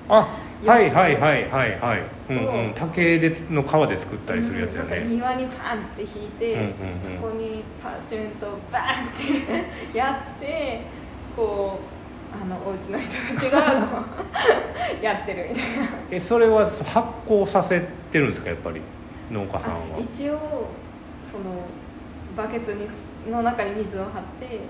[0.06, 2.02] あはいはいはいはいはい。
[2.30, 2.70] うんうん。
[2.70, 6.72] お竹での皮で作ったりするやつやなんかね庭にパンって引いて、うんうんうん。
[7.00, 9.10] そこにパーチメントをバーンっ
[9.92, 10.80] て やって
[11.36, 11.84] こう
[12.42, 13.96] あのお家の人たちが こ
[15.00, 15.88] うやってるみたいな。
[16.10, 16.80] えそれは発
[17.26, 17.80] 酵させ
[18.10, 18.80] てるんですかやっぱり？
[19.30, 19.80] 農家さんは。
[19.96, 20.66] あ一応
[21.34, 21.66] その
[22.36, 22.86] バケツに
[23.30, 24.60] の中に水を張って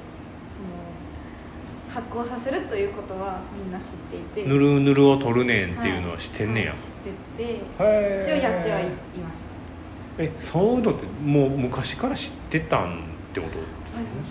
[1.90, 4.48] その発酵させるということはみんな知っていて。
[4.48, 6.79] ぬるぬるを取るねんっていうのは知ってんねや、はい。
[6.79, 6.87] 知っ
[7.37, 7.61] てて
[8.22, 8.85] 一応やってはい
[9.18, 9.46] ました。
[10.16, 13.59] えそういうのってもう昔から知ってたんってこと？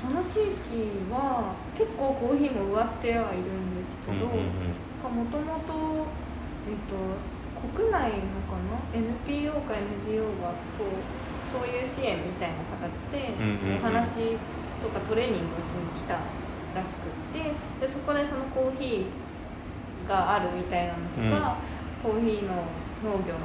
[0.01, 6.07] その地域は結構コーヒーも植わってはいるんですけどもともと
[7.75, 11.22] 国内のかな？NPO か NGO がこう
[11.53, 13.77] そういう支援みたいな形でうんうんうん。
[13.77, 14.33] お話
[14.81, 16.17] とかトレーニングをしに来た
[16.75, 21.57] らしくってでそこでそのコーヒーがあるみたいなのとか、
[22.01, 22.65] コーヒーの
[23.03, 23.35] 農業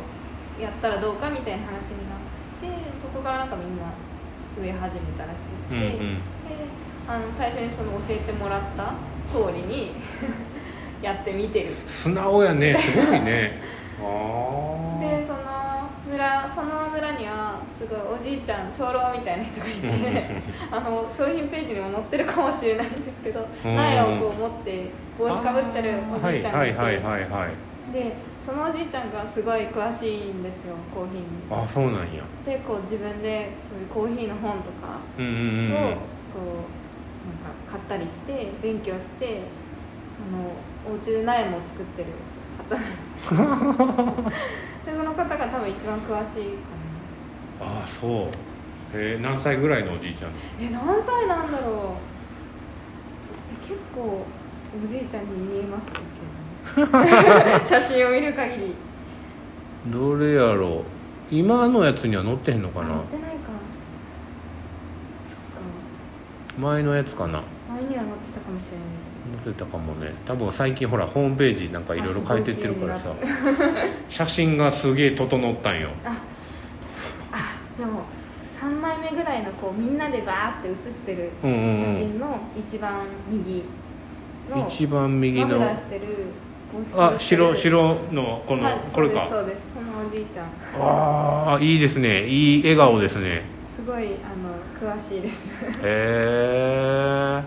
[0.61, 3.85] やったらどうかみたいな話になってそこからなんかみんな
[4.59, 6.15] 植え始めたらしくって、うんうん。
[6.17, 6.23] で
[7.07, 8.95] あの最初にその教えてもらった
[9.31, 9.93] 通りに
[11.03, 11.75] やってみてる。
[11.87, 12.75] 素直やね。
[12.75, 13.61] すごいね。
[14.03, 14.98] あでその
[16.19, 23.77] 村その村にはすごいおじいちゃん長老みたいな人がいてあの商品ページにも載ってるかもしれないんですけどうん。
[23.77, 27.93] 苗をこう持って帽子かぶってるおあじいちゃんがいいはいはいはいはい。
[27.93, 31.27] でそのおじいちゃんがすごい詳しいんですよコーヒーに。
[31.53, 32.25] あそうなんや。
[32.45, 35.35] でこう自分でそういうコーヒーの本とかうんうんう
[35.71, 35.75] ん。
[35.75, 35.95] を
[36.35, 39.43] こうなんか買ったりして勉強して
[40.19, 40.51] あの
[40.93, 42.09] お家で苗も作ってる
[42.59, 44.35] 方なんです。
[44.35, 44.59] で
[44.97, 46.45] その方が多分一番詳しい
[47.61, 48.29] かああそう。
[48.95, 51.75] えー、何歳ぐらいのおじいちゃんなえ何歳なんだろう。
[53.67, 54.25] え結構
[54.85, 55.87] おじいちゃんに見えます
[56.75, 56.89] けど
[57.81, 58.75] 写真を見る限り。
[59.89, 60.83] どれやろ
[61.31, 61.35] う？
[61.35, 62.87] 今のやつには載ってへんのかな？
[62.87, 63.37] あ乗ってないか。
[66.59, 67.39] 前のやつかな？
[67.41, 68.87] か前には乗ってたかもしれない
[69.49, 70.13] ですね載せたかもね。
[70.27, 73.15] 多分最近ほらホームページなんかいろいろ変えてってるからさ。
[74.11, 75.91] 写真がすげえ整ったんよ。
[76.05, 76.23] あ
[77.33, 78.03] あでも
[78.61, 81.49] 3枚目ぐらいのこうみんなでバーって写ってる写
[82.01, 83.65] 真の一番右
[84.51, 85.77] の一番右の。
[86.97, 89.27] あ白白のこの、はいこれか。
[89.31, 89.93] そうですそうです。
[89.93, 90.47] このおじいちゃん。
[90.79, 92.27] ああいいですね。
[92.27, 93.43] いい笑顔ですね。
[93.75, 95.49] すごいあの詳しいです。
[95.83, 97.43] へえ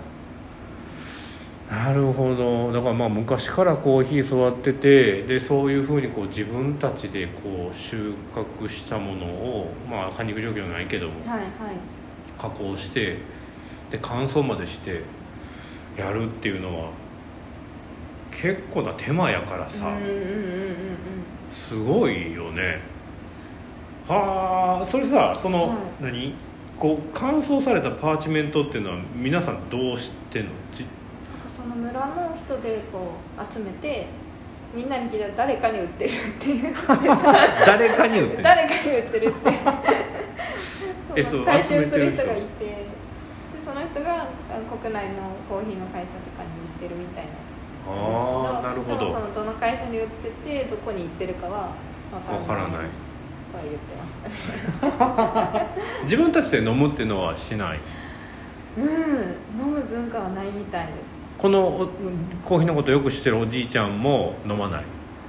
[1.72, 2.74] なるほど。
[2.74, 11.50] だからまあ昔からコーヒー育っててでそういうふうにこう自分たちでこう収穫したものをまあ果肉状況ないけどもはいはい。
[12.38, 13.20] 加工して
[13.90, 15.02] で乾燥までして
[15.96, 16.90] やるっていうのは
[18.32, 20.26] 結構な手間やからさ、うんうんうんうんうん。
[21.54, 22.82] すごいよね。
[24.10, 26.04] はあそれさその、はい。
[26.04, 26.34] 何？
[26.78, 30.52] こう乾燥されたパーチメントっていうのは皆さんどうしてんの？
[31.62, 34.08] その村の人でこう集めて
[34.74, 36.74] みんなに聞いたら誰かに売ってるっていう
[37.66, 39.52] 誰かに売ってんの誰かに売ってるって。
[41.14, 42.86] えそう回収する人がいてで
[43.66, 44.28] その人が
[44.82, 46.50] 国内のコーヒーの会社とかに
[46.82, 47.32] 売ってるみたいな。
[47.86, 49.12] ああなるほど。
[49.12, 51.72] そのどの会社に売っててどこに行ってるかは
[52.10, 52.40] 分からない。
[52.40, 52.88] わからない
[53.52, 55.68] とは言ってましたね
[56.04, 57.80] 自分たちで飲むっていうのはしない。
[58.78, 58.86] うん
[59.60, 61.11] 飲む文化はないみたいです
[61.42, 61.88] このお
[62.48, 64.84] コーヒーのことよく知ってるおじいちゃんも飲まない？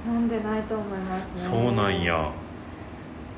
[0.05, 1.49] 飲んでないと思いますね。
[1.49, 2.29] そうなんや。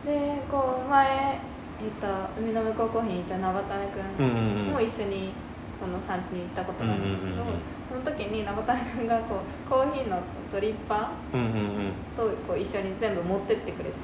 [0.06, 2.08] でこう前、えっと
[2.38, 4.32] 海の向こうコーヒーにいた生田目うん。
[4.66, 5.32] 君も一緒に
[5.80, 7.46] この産地に行ったことがあるんですけど、
[7.88, 10.20] その時に生田目君がこうコーヒーの
[10.52, 13.96] ドリッパーとこう一緒に全部持ってってくれて、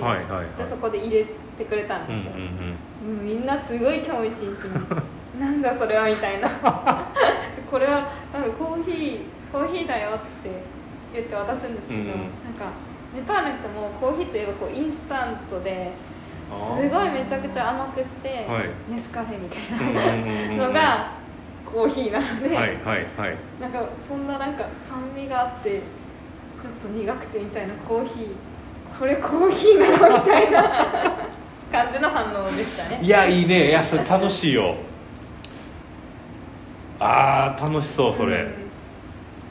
[0.58, 1.26] でそこで入れ
[1.58, 2.32] てくれたんですよ、
[3.22, 5.04] みんなすごい興味津々。
[5.40, 6.48] なんだそれはみたいな
[7.72, 9.20] これはなんかコーヒー
[9.52, 10.50] コーヒーだよって
[11.14, 12.16] 言って渡すんですけど、うんうん。
[12.44, 12.72] なんか
[13.16, 15.92] ネパールの人もコーヒーといえばこうインスタントで
[16.52, 18.70] すごいめちゃくちゃ甘くして、はい。
[18.92, 21.12] ネスカフェみたいなのが
[21.66, 23.38] コーヒーなので、はいはいはい。
[23.62, 25.80] なんかそんななんか酸味があって
[26.62, 31.18] ちょっと苦くてみたいなコーヒーこれコーヒーなのみたいな
[31.72, 33.00] 感じの反応でしたね。
[33.02, 33.70] いやいいね。
[33.70, 34.76] いやそれ楽しいよ
[37.04, 38.52] あー楽しそうそれ、うん。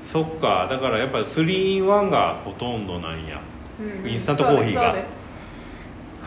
[0.05, 0.69] そっか。
[0.71, 3.41] だからやっぱ 3in1 がほとんどなんや。
[4.05, 4.09] うん。
[4.09, 4.83] インスタントコーヒーが。
[4.83, 4.95] は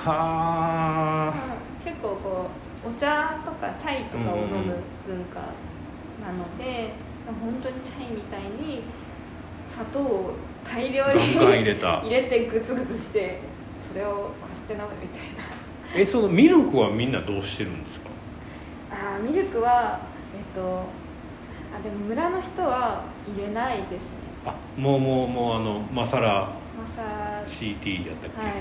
[0.05, 1.33] あ
[1.85, 2.47] うん結構こ
[2.85, 4.75] うお茶とかチャイとかを飲む
[5.07, 5.39] 文化
[6.21, 6.89] なので、
[7.25, 8.81] 本当にチャイみたいに
[9.67, 10.33] 砂糖を
[10.65, 11.99] 大量に入れた。
[12.03, 13.39] 入れてグツグツして
[13.89, 15.43] それをこして飲むみたいな。
[15.95, 18.09] えそのミルクはみんなどうしてるんですか？
[18.91, 19.99] あーミルクは
[20.35, 20.83] えっと
[21.75, 23.97] あでも村の人は入れないですね。
[24.45, 28.51] あもうもうもうあのマサラマサは CT やったっけ、い。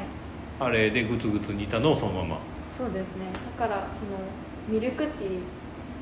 [0.61, 2.38] あれでグツグツ煮たのをそのまま。
[2.70, 3.27] そうですね。
[3.59, 4.18] だからその
[4.68, 5.40] ミルクティー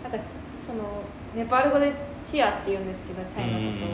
[0.03, 1.03] なんかちその
[1.35, 1.93] ネパール語で
[2.25, 3.87] チアって言うんですけどチャイのこ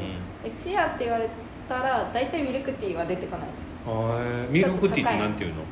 [0.45, 0.51] と。
[0.63, 1.29] チアって言われ
[1.69, 3.57] たら大体ミルクティーは出てこないです。
[3.87, 5.63] あーミルクティーってなんていうの？
[5.63, 5.65] あ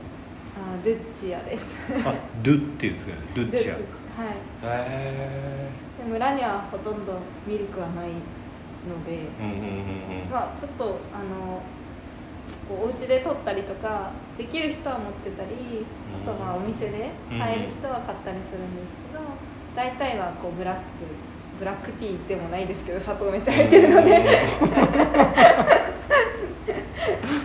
[0.81, 1.77] ードゥッチアです。
[2.05, 3.19] あドゥっていうんですかね？
[3.35, 3.75] ドゥッチア。
[3.75, 4.37] へはい。
[4.63, 9.29] えで村にはほとんどミルクはないので
[10.31, 11.63] まあちょっとあの
[12.69, 15.51] こうお家で取ったりとかできる人は持ってたり
[16.23, 19.25] あとまあお店で買える人は買ったりするんですけど
[19.75, 20.81] 大体はこうブラック
[21.59, 24.49] ブラックティーでもないですけど砂糖めっちゃ入ってるので。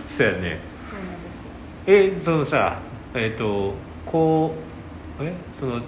[0.08, 0.58] そうやね。
[0.90, 1.40] そうなんです
[1.86, 2.78] えそのさ
[3.14, 3.72] えっ、と
[4.04, 4.54] こ
[5.20, 5.80] うえその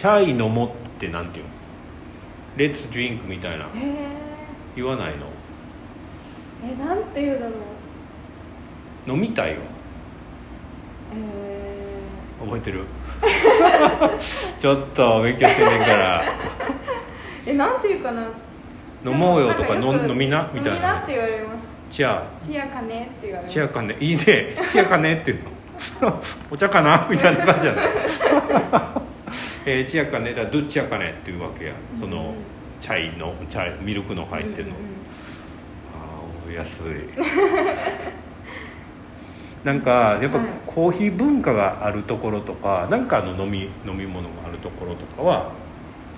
[0.00, 1.50] チャイ飲もうってなんていうの？
[2.56, 3.66] レッツドリンクみたいな。
[4.74, 5.26] 言わないの？
[6.64, 7.52] えなんて言うだろ
[9.06, 9.56] う飲みたいわ。
[11.14, 12.00] え
[12.42, 12.84] 覚えてる？
[14.58, 16.22] ちょっと勉強してんねんから。
[16.22, 18.28] ー、えなんて言うかな？
[19.04, 20.50] 飲もうよとかなん飲飲みな？
[20.54, 21.68] みたい飲みなっなて言われます。
[21.90, 23.52] チアチアかねって言われます。
[23.52, 24.22] チアかねいいね。
[24.66, 25.42] チアかねっていう
[26.00, 26.20] の？
[26.50, 27.06] お茶かな？
[27.10, 27.82] みたいな感じじゃな
[28.96, 28.99] い？
[29.66, 31.74] えー、チアかねだからドゥッチアかねっていうわけや。
[31.98, 32.34] その、
[32.80, 34.90] チャイのチャイミルクの入ってるの、うんうん
[35.92, 35.98] ああ
[36.48, 36.84] お安い。
[39.64, 40.46] なんかやっぱはい。
[40.66, 45.52] コーヒー文化があるところとかなんかの飲み飲み物があるところとかは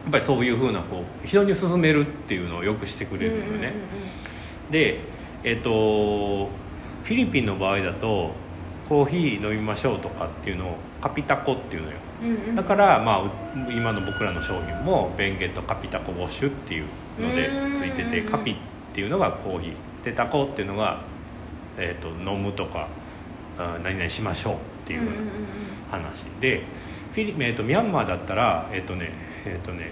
[0.05, 3.67] やっぱりそういうふうなこう人に勧めるっていうのをよくしてくれるのよね、うんうんう
[4.69, 4.71] ん。
[4.71, 5.01] で
[5.43, 6.49] えっ、と
[7.03, 8.31] フィリピンの場合だと
[8.89, 12.49] コーヒー飲みましょうとかっていうのをカピタコっていうのようんうん。
[12.51, 13.31] うんだから、まあ、う
[13.71, 16.87] 今の僕らの商品もベンゲットカピタコウォッシュっていう
[17.19, 18.57] のでついててうんカピっ
[18.95, 21.01] ていうのがコーヒーでタコっていうのが、
[21.79, 22.89] えー、と飲むとか
[23.59, 25.27] あ何々しましょうっていううんうんうん
[25.91, 26.65] 話で
[27.13, 29.11] フィリ、えー、とミャンマーだったらえっ、とね
[29.45, 29.91] えっ、とね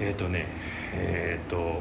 [0.00, 0.46] えっ、とね
[0.92, 1.80] えっ、と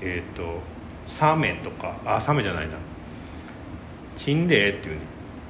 [0.00, 0.60] えっ、と
[1.06, 2.74] サメとかあサメじゃないな。
[4.16, 5.00] チンデーっていうね。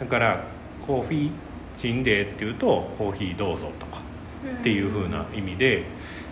[0.00, 0.44] だから
[0.86, 1.30] コーヒー
[1.78, 4.02] チンデーっていうとコーヒーどうぞとか
[4.44, 5.84] うんっていう風な意味で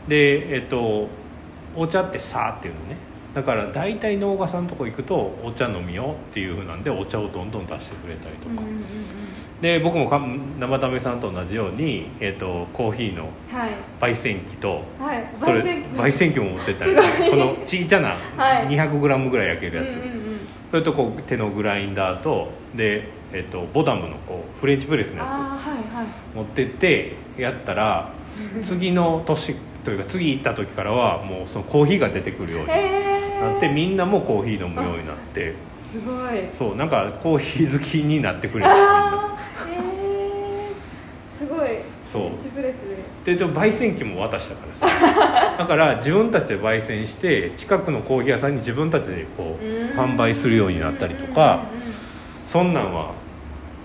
[0.09, 1.09] でえっと
[1.75, 2.97] お茶ってさっていうのね。
[3.35, 8.63] だから大体農家さんのとこ行くとお茶飲みよっていう風なんでお茶をどんどん出してくれたりとか、
[9.61, 10.19] で僕もか
[10.59, 13.29] 生為さんと同じように、えっとコーヒーの
[14.01, 15.27] 焙煎機とはい。
[15.39, 16.41] それ焙煎機。
[16.41, 16.95] も持ってったり。
[16.95, 17.87] このちい。
[17.87, 19.95] ちゃなはい 200g ぐらい焼けるやつ、
[20.71, 25.27] それとこう手のグラインダーとで、えっとボダムのこうフレンチプレスのやつ。
[25.27, 26.07] はいはい。
[26.35, 28.13] 持ってってやったら
[28.63, 35.55] 次の年というか次行った時からはもうそのコーヒーが出てくるようにえー、なってみんなもコーヒー飲むようになって。
[35.93, 36.49] すごい。
[36.53, 41.69] そうなんかコーヒー好きになってくれるみんなあーえー、すごい。
[42.11, 42.23] そう。
[42.23, 42.77] フレンチプレス
[43.25, 43.35] で。
[43.37, 45.57] で焙煎機も渡したからさ。
[45.59, 49.65] だから自分たちで焙煎して近くのコーヒー屋さんに自分たちでこう
[49.99, 51.86] 販売するようになったりとかうんうんうん
[52.57, 53.13] そんなんは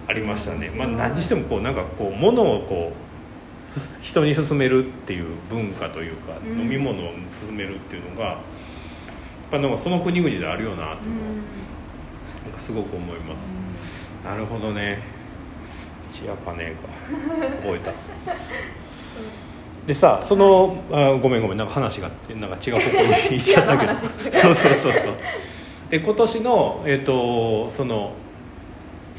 [0.07, 6.61] ありましたね、まあ、何にしてもこうなんかこう物をこうす人に勧めるっていう文化というか、うん。
[6.61, 7.11] 飲み物を
[7.45, 8.37] 勧めるっていうのがやっ
[9.51, 11.27] ぱなんかその国々であるよなっていうのは、
[12.45, 13.49] なんかすごく思います、
[14.23, 14.99] なるほどね。
[16.13, 16.71] チアカネが
[17.61, 17.91] 覚えた。
[19.85, 23.01] でさそのあごめんごめんなんか話がなんか違う方向
[23.33, 23.95] に行っちゃったけど。
[24.39, 25.13] そうそうそうそう。
[25.89, 28.13] で今年のえっ、とその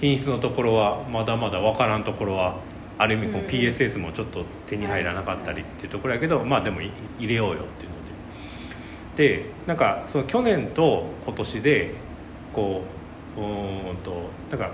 [0.02, 2.56] 品質のところはまだまだ分からんところは
[2.98, 7.96] ある意味こ PSS もちょっと手に入らなかったりっていうところやけど、まあでもい入れようよっていうの
[9.16, 9.42] で。
[9.44, 11.94] でなんかその去年と今年で
[12.52, 12.82] こ
[13.36, 14.72] ううーんとなんか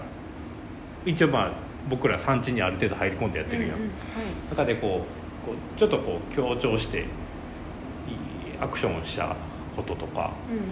[1.04, 1.52] 一応まあ
[1.90, 3.94] 僕ら産地にある程度入り込んでやってるやん、うんうんはい。
[4.50, 5.04] 中でこ
[5.44, 7.04] うこうちょっとこう強調して
[8.60, 9.36] アクションをした
[9.76, 10.68] こととかうんうんうん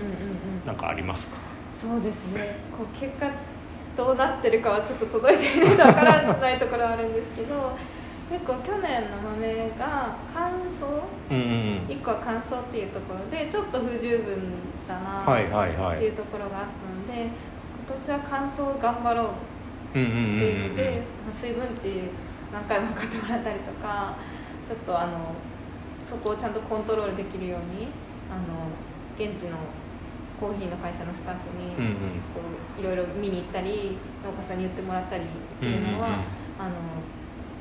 [0.60, 0.66] うん。
[0.66, 1.36] なんかありますか？
[1.76, 2.56] そうですね。
[2.74, 3.30] こう結果
[3.96, 7.76] どうなってるかはちょっと届いているのでわからないところはあるんですけど
[8.30, 14.36] 結構去年の豆が乾燥うんうん1個は乾燥っていうところでちょっと不十分
[14.88, 15.96] だなはいはいはい。
[15.96, 19.30] っていうところがあったので今年は乾燥頑張ろ
[19.94, 20.94] ううんうんうんっていうので、うん。
[20.96, 22.02] まあ水分値
[22.52, 24.16] 何回も買ってもらったりとか
[24.66, 25.34] ちょっとあの
[26.04, 27.88] そこをちゃんとコントロールできるように
[28.30, 28.68] あの
[29.16, 29.56] 現地の
[30.38, 31.74] コーヒーの会社のスタッフに
[32.34, 32.40] こ
[32.78, 35.26] ういろいろ見に行ったり農家さんに言ってもらったりっ
[35.60, 36.24] ていうのは、うんうんうん。
[36.58, 36.74] あの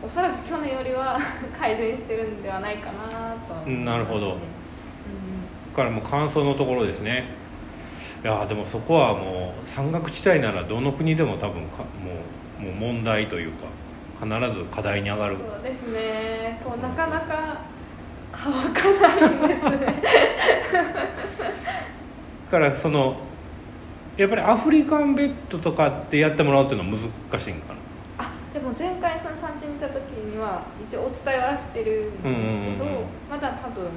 [0.03, 1.17] おそらく去年よりは
[1.57, 4.33] 改善してるんではないかなとは思います、ね、なるほど。
[4.33, 4.39] うん
[5.75, 7.25] だからもう乾燥のところですね。
[8.23, 12.13] いやーでもそこはもう山岳地帯ならどの国でも多分かも
[12.61, 13.67] うもう問題というか
[14.23, 15.35] 必ず課題に上がる。
[15.35, 16.61] そうですね。
[16.63, 17.57] こうなかなか
[18.31, 18.83] 乾か
[19.19, 19.71] ないんですね。
[19.71, 20.83] だ
[22.51, 23.17] からその
[24.17, 27.73] やっぱりアフリカンベッドとかってやってもらうっていうのは難しいんか
[28.17, 28.25] な？
[28.25, 33.05] あでも前回その産地に行った時には一応お伝えはしてるんですけど、うんうんうんうん。
[33.29, 33.89] まだ多分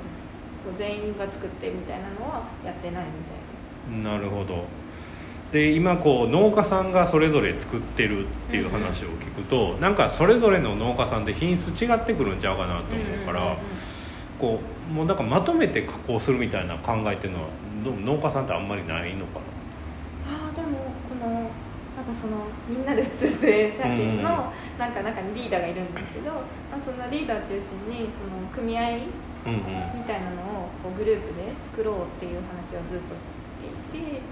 [0.77, 4.65] 全員が作ってみたいなのはやってないみたいですなるほど。
[5.53, 13.57] で今こう農家さんがそれぞれ作ってるっていう話を聞くと、なんかそれぞれの農家さんで品質違ってくるんちゃうかなと思うから、んんんん。
[14.39, 17.49] こうもうなんかまとめて加工するみたいな考えっていうのは
[17.85, 19.41] どうも農家さんってあんまりないのか
[20.27, 21.51] ああでもこの
[21.99, 26.33] なんかそのみんなで写ってる写真うんのなんか中にリーダーがいるんですけど、
[26.71, 28.99] まあ、そのリーダー中心にその組合
[29.47, 34.23] みたいなのをこうグループで作ろうっていう話をずっとしていて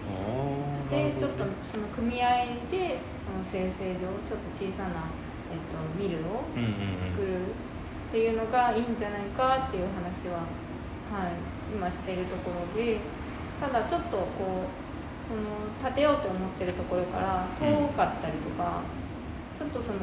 [0.90, 5.10] でちょっとその組合でその生成上ちょっと小さな、
[5.50, 6.46] えっと、ミルを
[6.98, 10.46] 作るっていうのがいいんじゃないかっていう話は、
[11.10, 11.34] はい、
[11.74, 12.98] 今しているところで
[13.60, 14.86] ただちょっとこう
[15.28, 18.82] その建てようと思ってるところから遠かったりとか、
[19.58, 19.98] ちょっとその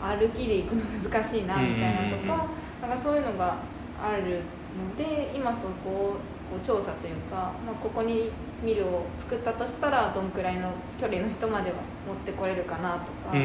[0.00, 2.46] 歩きで行くの難しいなみたいなとか、
[2.80, 3.56] なんかそういうのが
[4.00, 4.40] ある
[4.78, 6.16] ので今そこを
[6.50, 8.30] こう調査というか、まあ、ここに
[8.62, 10.70] ミルを作ったとしたらどんくらいの
[11.00, 11.76] 距離の人までは
[12.06, 13.40] 持ってこれるかなとか、でう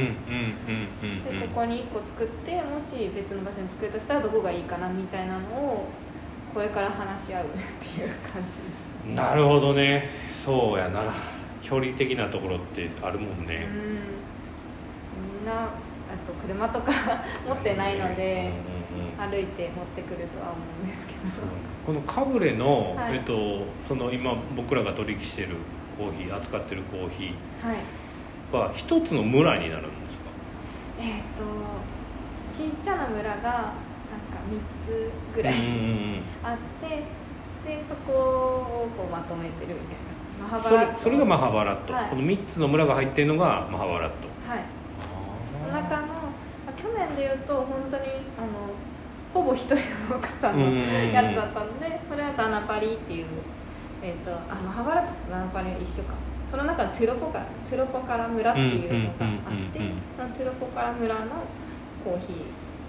[1.45, 5.85] んここに1個作ってもし別の場所に作るとしたらどこがいいかなみたいなのを
[6.53, 8.86] これから話し合うっていう感じです。
[9.15, 10.09] なるほどね。
[10.45, 11.01] そうやな。
[11.61, 13.83] 距離的なところってあるもんね、うん。
[15.39, 15.67] みんなあ
[16.25, 16.91] と車とか
[17.47, 18.51] 持ってないので
[18.93, 21.19] うんうんうん歩いて持ってくるとは思うんですけど。
[21.85, 23.15] このカブレの、はい。
[23.15, 25.49] えっと、その今僕らが取引してる
[25.97, 27.33] コーヒー扱ってるコーヒ
[27.65, 27.77] はい。
[28.53, 30.23] ーは一つの村になるんですか？
[31.01, 31.43] えっ、と
[32.53, 33.73] ちっちゃな村がなんか
[34.49, 36.21] 3つぐらいうんうんうん。
[36.43, 37.03] あって
[37.67, 39.99] でそこをこうまとめてるみたい
[40.39, 40.93] なマハバそラット。
[40.93, 42.09] れそれがマハバラット、はい。
[42.09, 44.27] この3つの村が入ってるのがマハバラット。
[44.49, 44.63] はい。
[45.65, 46.13] そのあ中の、ま
[46.69, 48.03] あ、去年でいうと本当に
[48.37, 48.47] あの
[49.33, 49.81] ほぼ一人の
[50.15, 53.25] 農家さんのやつだったのでそれはダナパリっていう、
[54.01, 56.13] えー、とあマハバラットとダナパリは一緒か。
[56.49, 59.79] その中のトゥロポカラトゥロポカラ村っていうのがあって
[60.33, 61.25] トゥロポカラ村の
[62.05, 62.33] コーヒ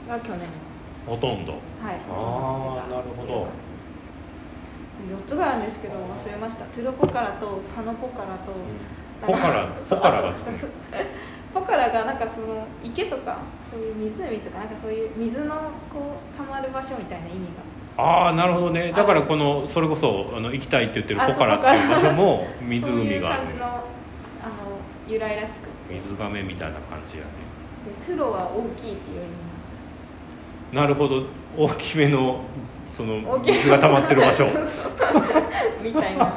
[0.06, 0.46] ーが去年
[1.04, 1.52] ほとんど。
[1.52, 1.60] はい。
[2.08, 3.48] あーなるほど
[5.06, 6.64] 4つぐらいあるんですけど忘れました。
[6.66, 8.52] トゥロポカラとサノポカラと、
[9.24, 10.44] ポカラ ポカラがす
[11.54, 13.38] ポカラがなんかその池とか
[13.70, 17.46] そういう湖とかなんかそういう水のこう溜まる場所みたいな意味
[17.96, 18.02] が。
[18.02, 18.92] ああなるほどね。
[18.94, 23.82] だからこのそれこそあの行きたいって言ってるあポカラっていう場所も そういう湖がある感じのあの
[25.08, 25.66] 由来らしく。
[25.66, 27.30] て水がめみたいな感じやね。
[27.86, 29.26] でトゥロは大きいっていう意
[30.72, 31.22] 味なるほど。
[31.56, 32.40] 大きめの
[32.98, 34.44] その水が溜まってる場所。
[35.80, 36.34] みたいな。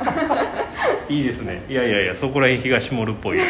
[1.10, 1.64] いいですね。
[1.68, 3.40] いやいやいやそこら辺東モルっぽい。
[3.40, 3.48] トゥ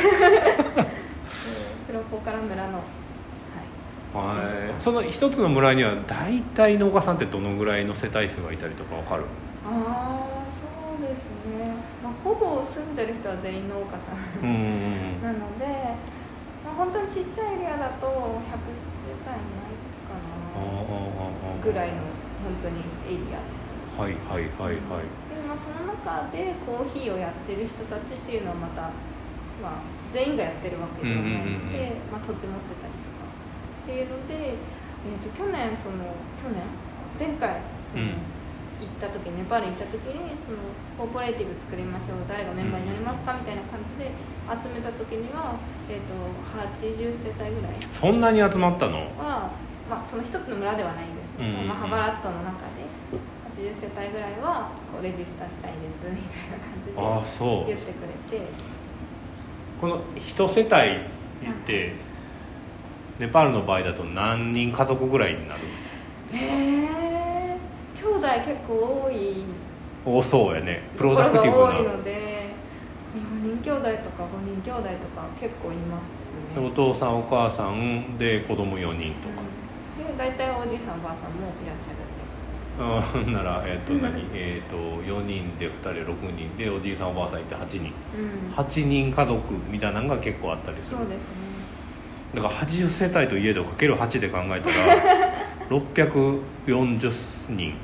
[1.94, 2.62] ロポカラ村の。
[2.72, 4.16] はい。
[4.16, 4.46] はい
[4.80, 9.24] その一つの村には大体農家さんってどのぐらいの世帯数がいたりとかわかる？
[9.66, 10.64] ああそ
[10.98, 15.22] うですね、まあ、ほぼ住んでる人は全員農家さん。
[15.22, 15.66] なので、
[16.66, 18.32] まあ、本当にちっちゃいエリアだと100世帯
[19.28, 19.38] ない
[20.08, 20.22] かな。
[21.64, 21.96] ぐらいの
[22.52, 23.72] 本当にエリアです。
[23.96, 25.08] はいはいはいはい。
[25.32, 28.92] でまあその中でコーヒーをやってる人たちっていうのはまた、
[29.64, 36.12] まあ、全員がやってるわけではないので、まあ、土地持ってたりとかっていうので、えー、と去年その
[36.44, 36.64] 去年？
[37.16, 38.42] 前回その、うん。
[38.82, 40.58] 行った時ネパール行った時にその
[40.98, 44.10] コーポレーティブ作りましょう誰がメンバーになりますかみたいな感じで
[44.50, 45.54] 集めた時には、
[45.88, 46.18] えー、と
[46.50, 47.78] 80世帯ぐらい。
[47.94, 49.06] そんなに集まったの？
[49.22, 49.54] は、
[49.88, 52.86] まあ、その一つの村ではないんうんうんうんまあ、ハバラットの中で
[53.56, 58.82] 80世帯ぐらいはこうレジスタしたいですみたいな感じで言ってくれて。
[59.82, 60.68] この一世帯っ
[61.66, 61.94] て
[63.18, 65.62] ネパールの場合だと何人家族ぐらいになる
[66.34, 67.58] へえ
[67.96, 69.44] 兄弟結構多い。
[70.06, 70.84] 多そうやね。
[70.96, 72.12] プロダクティが多いブなので
[73.16, 76.62] 4人兄弟とか5人兄弟とか結構いますね。
[76.62, 79.42] でお父さんお母さんで子供4人とか。
[79.42, 79.51] うんで
[80.18, 82.22] 大体おじいさんおばあさんもいらっしゃるって
[82.78, 83.28] 感じ。
[83.28, 84.26] うんならえっ、と何？
[84.34, 87.94] えっ、と4人で2人6人でおじいさんおばあさんいて8人。
[88.18, 88.54] うん。
[88.54, 90.98] 8人家族みたいなのが結構あったりする。
[90.98, 91.26] そうですね。
[92.36, 94.74] だから80世帯といえどかける8で考えたら
[95.70, 96.68] 640人。
[96.68, 97.76] うんうんうんうん。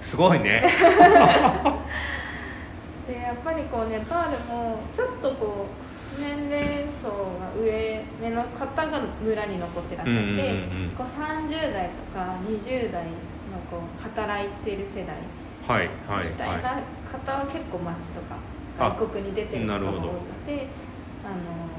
[0.00, 0.62] すごいね。
[3.08, 5.81] でやっぱりこうネパールもちょっとこう
[6.18, 7.08] 年齢層
[7.38, 10.90] が上目の方が村に残ってらっしゃって、うんうんうんうん。
[10.96, 15.16] こう30代とか20代のこう働いてる世代
[15.66, 18.36] はいはいはみたいな方は結構街とか
[18.78, 20.12] あ外国に出てる方が多いのなるほど。
[20.46, 20.66] で
[21.24, 21.72] あの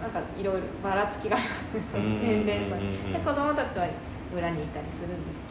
[0.00, 3.12] なんかいろいろばらつきがありますねその年齢層に。
[3.12, 3.86] で子供たちは
[4.32, 5.49] 村にいたりするんです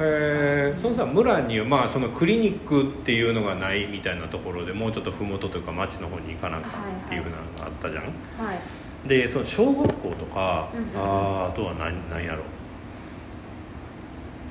[0.00, 8.10] えそのさ村にはまあそのクリニックっていうのがないみたいなところでもうちょっと麓というか町の方に行かなあかんっていうふうなのがあったじゃん、は
[8.54, 9.08] い。
[9.08, 10.86] でその小学校とか、うんうん。
[10.96, 12.44] あーあとは何何やろ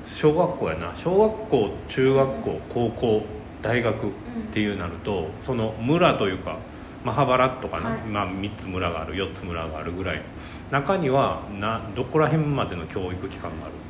[0.06, 0.94] 小学校やな。
[0.96, 3.22] 小学校中学校高校
[3.62, 4.10] 大学っ
[4.52, 6.58] ていうなるとその村というか
[7.04, 8.00] マハバラットかな、はい。
[8.02, 10.22] まあ、3つ村がある4つ村があるぐらい
[10.70, 13.87] 中にはなどこら辺までの教育機関があるえっと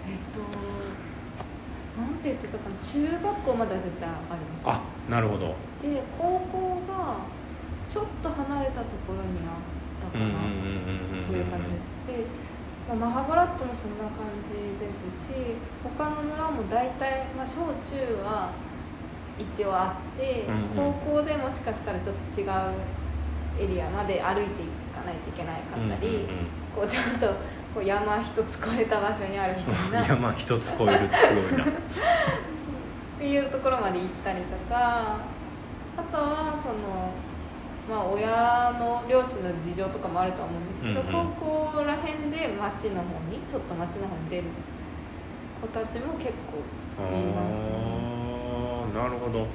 [2.18, 4.62] なんて言ってたかな中学校までは絶対あります。
[4.66, 5.54] あなるほど。
[5.78, 7.22] で高校が
[7.88, 10.42] ちょっと離れたところにあったかな。
[11.22, 11.86] という感じです。
[12.10, 12.26] で、
[12.88, 15.54] まあ、マハバラットもそんな感じですし
[15.84, 18.50] 他の村も大体、まあ、小中は
[19.38, 20.92] 一応あって、うんうん。
[21.06, 22.50] 高校でもしかしたらちょっと違う
[23.62, 26.26] エリアまで歩いていかないといけないかったり、
[26.74, 27.30] こうちゃんと
[27.78, 30.04] こう山一つ越えた場所にあるみたいな。
[30.04, 31.64] っ山一つ超えるってすごいな。
[33.18, 35.20] ていうところまで行ったりとか。
[35.96, 37.12] あとはその。
[37.88, 41.34] まあ、親の両親の事情とかもあるとは思うんですけど、うんうん。
[41.40, 44.44] 高校らへんで町の方にちょっと町の方に出る
[45.58, 46.60] 子たちも結構
[47.16, 49.00] いますね。
[49.00, 49.46] なるほど。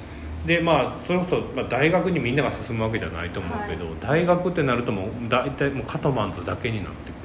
[0.48, 7.23] でまあそれこそ、まあ、大学にみんなが進むわけじゃないと思うけど、大学ってなるともう大体もうカトマンズだけになってく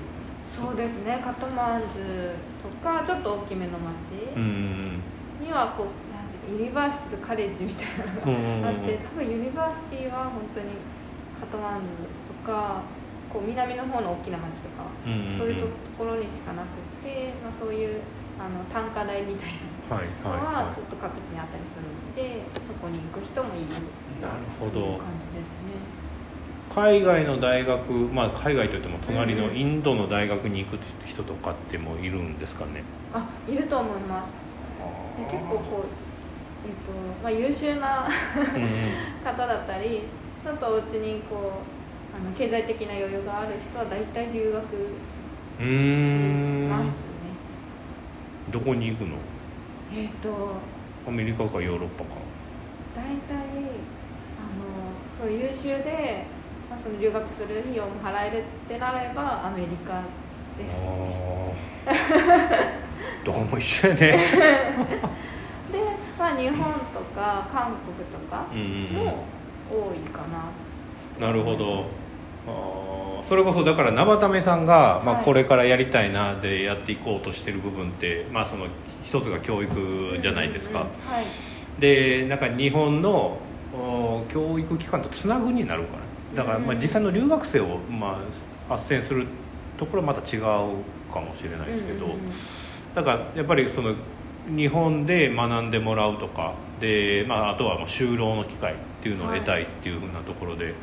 [0.58, 1.22] そうですね。
[1.24, 6.08] カトマンズとかちょっと大きめの町にはこう
[6.50, 10.72] ユニバーシティとカレッジみたいなのがあって多分ユニバーシティは本当に
[11.38, 11.88] カトマンズ
[12.26, 12.82] とか
[13.30, 14.88] こう南の方の大きな町とか、
[15.36, 18.00] そういうとところにしかなくて、まあ、そういう
[18.40, 26.07] あの単科大みたいはいなのはちょっと各地にあったりするのでそこに行く人もいるいなるほどという感じですね。
[26.78, 29.50] 海外の大学まあ海外といっても隣のうん。
[29.50, 32.84] うんインドの大学に行く人とかってもいるんですかね？
[33.12, 34.36] あいると思います。
[35.16, 35.86] で結構こう、
[36.64, 38.06] えっとまあ、優秀な
[38.36, 38.70] うんうん。
[39.24, 40.02] 方だったり
[40.46, 41.34] あとお家にこ
[42.14, 47.06] うあの経済的な余裕がある人は大体留学うしーんますね。
[48.52, 49.16] どこに行くの？
[49.92, 50.28] えっ、と
[51.08, 52.10] アメリカかヨーロッパか。
[52.94, 54.62] 大体あの
[55.12, 56.24] そう優秀で、
[56.70, 60.02] まあ、その留学する費用も払えるってなればアメリカ
[60.58, 61.58] ですね。
[63.24, 64.00] どこも一緒やね。
[65.72, 65.78] で、
[66.18, 66.56] まあ、日本
[66.92, 68.46] とか韓国とか
[68.92, 69.24] も
[69.70, 70.22] 多いか
[71.20, 71.26] な。
[71.26, 71.84] なるほど。
[72.46, 73.22] あー。
[73.22, 75.24] それこそだから生田目さんが、まあ、はい。
[75.24, 78.66] これからやりたいなでやっていこうとしてる部分って、まあ、その
[79.04, 81.24] 一つが教育じゃないですか、うんうんうんはい。
[81.80, 83.38] でなんか日本の
[83.74, 88.20] お教育機関とつなぐになるからだからまあうん実際の留学生をま
[88.68, 89.26] あ斡旋する
[89.78, 90.42] ところはまた違う
[91.12, 92.06] かもしれないですけど、
[92.94, 93.94] だからやっぱりその
[94.48, 100.74] 日本で学んでもらうとかで、まあ、あとはもう就労の機会っていうのを得たいっていうふうなところで、やっ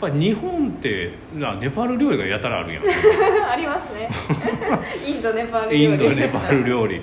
[0.00, 2.84] ぱり日本ってなネパール料理がやたらあるやん。
[3.50, 4.08] ありますね。
[5.06, 5.84] インドネパール料理。
[5.84, 7.00] インドネパール料理。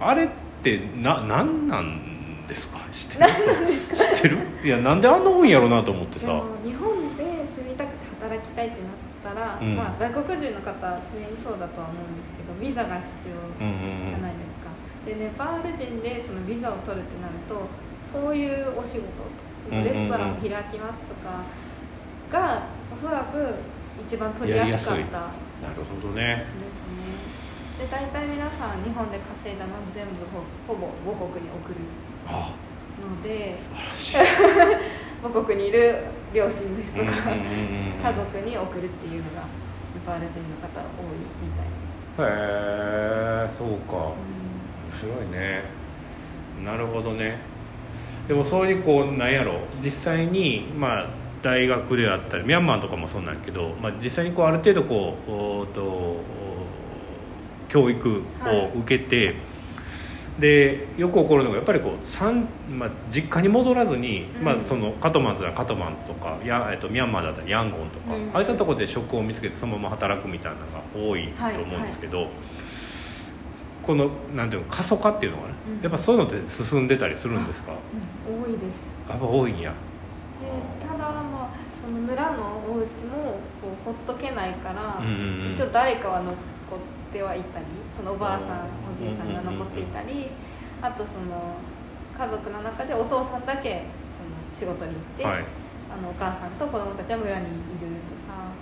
[0.00, 0.28] あれっ
[0.62, 2.78] てな何なんですか？
[2.94, 3.30] 知ってる？
[3.94, 4.38] 知ってる？
[4.64, 6.26] いやなんであんな多いんやろうなと思ってさ。
[6.64, 7.24] 日本で
[7.54, 9.76] 住みたくて働きたいってなったら、うん。
[9.78, 10.74] まあ、外国人の方
[11.14, 14.74] 全員そうだとは思うんですけどビザが必要うんうんうんじゃないですか、
[15.06, 17.70] でネパール人でそのビザを取るってなると
[18.10, 19.22] そういうお仕事
[19.70, 21.46] うんうんうんレストランを開きますとか
[22.32, 23.54] がおそらく
[24.02, 26.22] 一番取りやすかったですなるほどね。
[26.22, 26.46] ね。
[27.78, 31.76] で大体皆さん日本で稼いだの全部ほほぼ母国に送る
[32.26, 32.54] あ
[32.98, 34.82] ので素晴らしい
[35.22, 35.96] 母国にいる
[36.32, 39.46] 両親ですとか、家族に送るっていうのが
[39.94, 43.96] ネパール人の方多いみたいです、へえそうか。
[43.96, 45.62] う面白いね。
[46.64, 47.38] なるほどね。
[48.26, 49.60] でもそういうこうなんやろ。
[49.82, 51.06] 実際にまあ
[51.42, 56.24] 大学であったりミャンマーとかもそうなんやけど、まあ、実際にこうある程度こうおーとお
[57.68, 59.36] 教育を受けて、
[60.38, 64.44] でよく起こるのがやっぱりこう三まあ、実家に戻らずに、うん。
[64.44, 68.30] まあ、そのカトマンズならカトマンズとかや、えっと、ミャンマーだったらヤンゴンとか、うん。
[68.32, 72.28] ああいったところで職を見つけてそのまま働くみたいなのが多いと思うんですけど、
[73.82, 75.82] このなんていうの過疎化っていうのかな、うん。
[75.82, 77.72] やっぱそういうのって進んでたりするんですか？
[78.28, 78.86] うん、多いです。
[79.08, 79.72] やっぱ多いんや。
[80.40, 85.52] でただまあその村のお家もこうほっとけないから、うんうんうん。
[85.52, 86.57] 一応誰かは残って
[87.22, 90.28] はいたりそのおばあさんおじいさんが残っていたり、
[90.82, 91.56] あとその
[92.16, 95.44] 家族の中でお父さんだけその仕事に行って、はい。
[95.90, 97.54] あのお母さんと子供たちは村にいる
[98.04, 98.52] とか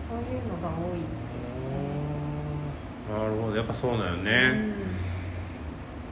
[0.00, 1.60] そういうのが多いですね。
[3.12, 3.56] なるほど。
[3.56, 4.68] やっぱそうなんようね、ん。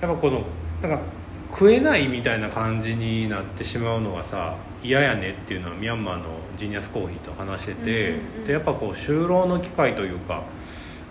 [0.03, 0.45] やっぱこの
[0.83, 1.05] なんか
[1.51, 6.25] 食えないみたいな感じになってしまうのがさ嫌やねっていうのはミャンマーの
[6.59, 10.43] ジーニアスコーヒーと話してて、でやっぱこう就労の機会というか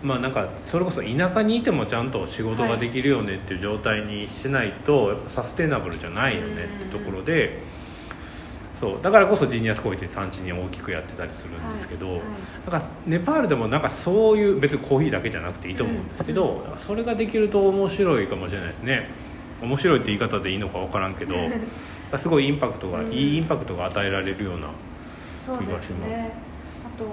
[0.04, 7.60] まあなんかそれこそ田舎にいてもちゃんと仕事ができるよねっていう状態にしないとやっぱサステナブルじゃないよねってところで、
[8.80, 12.08] そうだからこそジーニアスコーヒーって産地に大きくやってたりするんですけど、
[12.70, 19.10] なんかネパールでもなんかそういう別にコーヒーだけじゃなくていいと思うんですけど、それができると面白いかもしれないですね。
[19.62, 21.36] 面白いって言い方でいいのか分からんけど
[22.20, 24.68] すごいインパクトが、うんいいインパクトが与えられるような
[25.42, 26.34] そうですね。
[26.86, 27.06] あと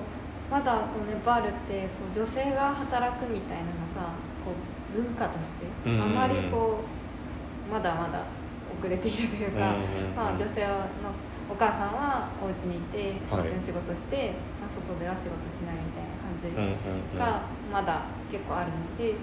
[0.55, 4.15] まだこうネパールってこう女性が働くみたいなのが
[4.47, 8.23] こう文化としてあまりこうまだまだ
[8.79, 9.75] 遅れているというか、
[10.15, 10.87] まあ、女性の
[11.51, 13.51] お母さんはお家にいておはい。
[13.51, 14.31] 家の仕事して、
[14.63, 16.55] まあ、外では仕事しないみたいな感じ
[17.19, 19.19] がまだ結構あるので、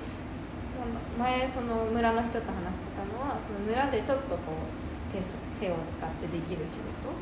[1.15, 5.23] まあ前その村の人と話してたのはその村でちょっとこう手
[5.61, 7.13] 手を使ってできる仕事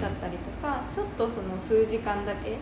[0.00, 2.60] だったりとか、ちょっとその数時間だけ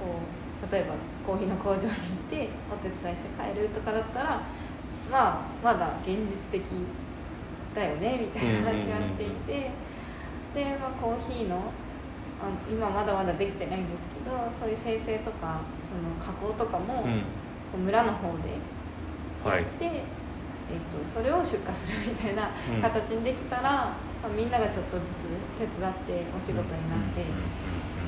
[0.00, 0.24] こ
[0.64, 0.94] う例えば
[1.26, 1.92] コーヒーの工場に行っ
[2.30, 4.40] てお手伝いして帰るとかだったら
[5.12, 6.64] まあまだ現実的
[7.76, 9.70] だよねみたいな話はしていて、
[10.54, 11.70] で、まあ、コーヒーの
[12.40, 18.56] あ今まだまだできてないんですけどそういう生成とかその加工とかも、こう村の方で
[19.44, 19.64] はい。
[19.78, 20.02] で、
[20.70, 22.82] えっとそれを出荷するみたいなうん。
[22.82, 27.24] 形にできたら、まあみんながちょっとずつ手伝ってお仕事になって。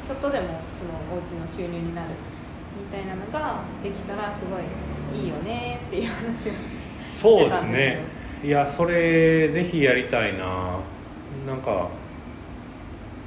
[0.07, 2.09] ちょっとでもそのお家の収入になる
[2.77, 6.53] みたいなのができたらすごいいいよねっていう話を
[7.13, 8.03] そうですね。
[8.43, 10.79] いやそれぜひやりたいな。
[11.47, 11.89] なんか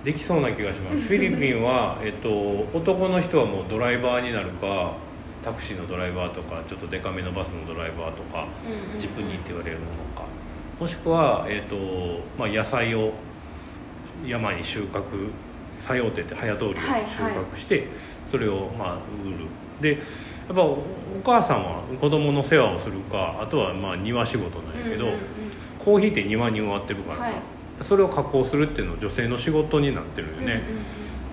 [0.03, 0.97] できそうな気がします。
[1.07, 2.29] フィリピンは、えっと、
[2.77, 4.93] 男の人はもうドライバーになるか
[5.43, 8.47] タクシーのドライバーとかちょっとデカめのバスのドライバーとか
[8.97, 10.25] ジプニーって言われるものか。
[10.79, 11.75] もしくは、えっと
[12.37, 13.13] まあ、野菜を
[14.25, 15.03] 山に収穫
[15.81, 17.33] 作用手って早通りを収はいはい。
[17.53, 17.87] 穫して、
[18.31, 19.47] それをまあ売る。
[19.81, 20.01] で
[20.47, 20.83] やっぱお
[21.23, 25.07] 母さんは子供の世話をするかあとはまあ庭仕事なんやけど、
[25.79, 27.33] コーヒーって庭に植わってるからさ、はい。
[27.81, 30.57] それを加工するっていうのは女性の仕事になってるよね、うんうんうん。
[30.57, 30.63] だ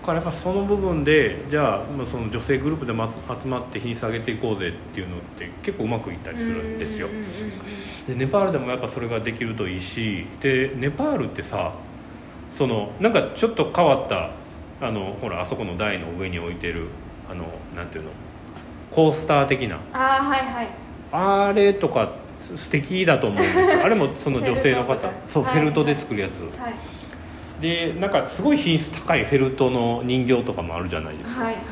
[0.04, 7.08] からやっぱその部分でじゃあまあその女性グループで集まって品質上げていこうぜっていうのって結構うまくいったりするんですよ。
[8.08, 11.72] でネパールでもやっぱそれができるといいしでネパールってさ
[12.56, 14.30] そのなんかちょっと変わった
[14.80, 16.86] あのほらあそこの台の上に置いてる
[17.30, 17.44] あの
[17.76, 18.10] なんていうの
[18.90, 19.76] コースター的な。
[19.92, 20.68] ああはいはい。
[21.12, 23.84] あれとかす素敵だと思うんですよ。
[23.84, 26.40] あれもその女性の方そうフェルトで作るやつ。
[26.58, 26.74] はい
[27.60, 31.62] でなんかすごい品質高いフェルトの人形とかもあるじゃないですか、はいはい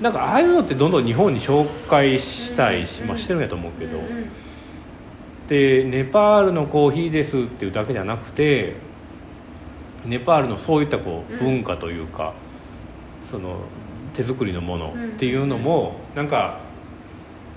[0.00, 4.30] なんかああいうのってどんどん日本に紹介したいし、うんまあ、してるんやと思うけど、うんうん。
[5.48, 8.76] でネパールのコーヒーですっていうだけじゃなくて
[10.04, 12.34] ネパールのそういったこううん文化というか、
[13.22, 13.56] その
[14.14, 16.60] 手作りのものっていうのも、なんか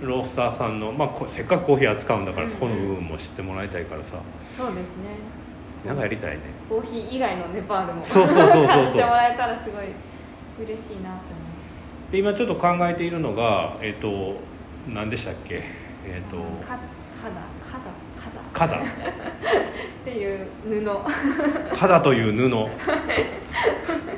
[0.01, 2.51] ロースターさんの、まあ、こせっかくコーヒー扱うんだからうん。
[2.51, 4.13] そこの部分も知ってもらいたいからさ。
[4.49, 5.40] そうですね
[5.85, 6.39] なんかやりたいね。
[6.69, 8.67] コーヒー以外のネパールもそうそうそうそう。
[8.67, 9.85] 感じてもらえたらすごい
[10.65, 11.41] 嬉しいなと思
[12.11, 14.35] で今ちょっと考えているのがえっ、と
[14.87, 15.63] 何でしたっけ？
[16.05, 16.37] えっ、うと。
[16.65, 16.77] か
[17.21, 17.33] カダ
[18.53, 18.85] カダカダっ
[20.05, 20.85] ていう布。
[21.77, 22.67] カダという布。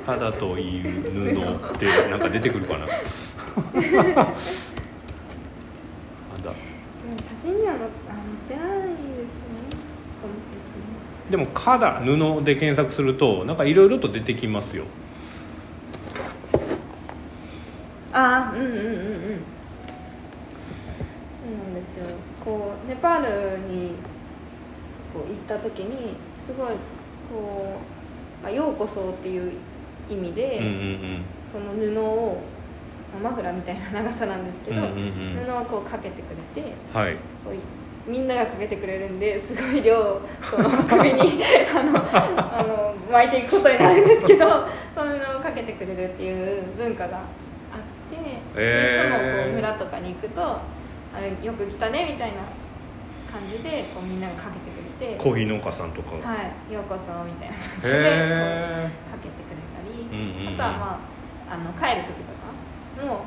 [0.06, 1.04] カダという
[1.34, 2.86] 布ってなんか出てくるかな？
[7.18, 7.88] 写真には載あ
[8.50, 8.96] 載ってないですね
[10.22, 10.80] この写真
[11.30, 14.84] でもカダ布で検索するとなんかいろいろと出てきますよ。
[18.12, 18.84] ああうんうんうんうん。
[21.34, 22.18] そうなんですよ。
[22.44, 23.92] こうネパールに
[25.14, 26.16] こう行った時に
[26.46, 26.68] すごい
[27.32, 27.80] こ
[28.42, 29.54] う、まあ、ようこそっていう
[30.10, 31.22] 意味で、うんうん
[31.52, 32.42] その布を
[33.14, 35.46] まあマフラーみたいな長さなんですけど、うんうんうん。
[35.46, 37.14] 布をこうかけてくれてうんはい。
[37.14, 37.54] こう
[38.06, 41.42] みんながかけてくれるんですごい量その首に
[41.74, 50.60] あのあの巻いていくことになるんですけど その布をかけてくれるっていう文化があって、いつもこう村とかに行くとあ
[51.22, 52.36] れよく来たねみたいな
[53.32, 56.18] 感じでこうみんながかけてくれてコーヒー農家さんとか。
[56.18, 56.36] がは
[56.70, 57.98] い、ようこそみたいな感じでか
[59.18, 60.54] けてくれたり、うんうんうん。
[60.54, 61.00] あとは、ま
[61.50, 63.24] あ、あの帰る時とかも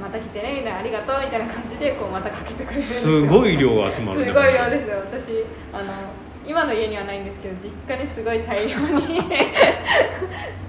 [0.00, 5.92] また来てねみたいなありがとうみたいな感じでこうまたかけてくれるんえですごい量が集まるすごい量ですよ私あの
[6.46, 9.20] 今の家にはないんですけど実家にすごい大量に。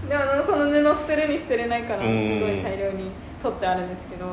[0.09, 4.25] でもその布捨てるに捨てれないからすごい大量に取ってあるんですけど。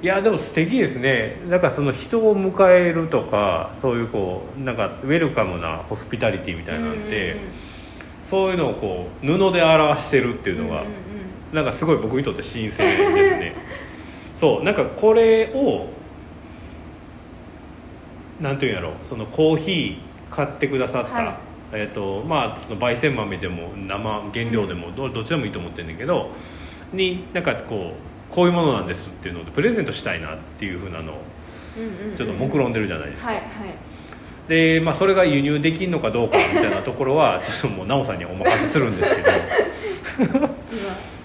[0.00, 1.36] いやでも素敵ですね。
[1.50, 7.36] だからその人を迎えるとかそういうこうなんかウェルカムなホスピタリティみたいなんて、
[8.28, 11.54] そういうのをこう布で表してるっていうのが、うんうんうん。
[11.54, 13.54] なんかすごい僕にとって新鮮ですね
[14.42, 15.86] そうなんかこれを
[18.40, 21.34] なんていうんやろそのコーヒー買ってくださった、はい。
[21.74, 26.30] えーとまあ、その焙煎豆でも生原料でもどどっちでもいいと思ってるんだけど
[26.92, 31.16] になんかこうこういうものなんですっていうのでプレゼントしたいなっていうふうなのを
[32.16, 33.46] ちょっと目論んでるじゃないですか、はいはい。
[34.48, 39.30] で、まあ、それが輸入できるのかどうかみたいなところはちょっともう奈緒さんにお任せするんですけど。
[40.18, 40.50] 今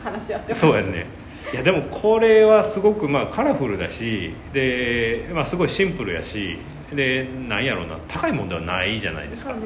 [0.03, 0.61] 話し合ってます。
[0.61, 6.58] そうやねいやでもこれはすごくまあカラフルだしで、まあ、すごいシンプルやし
[6.93, 9.54] でなんやろうな高いもんではないじゃないですか。
[9.54, 9.60] ね。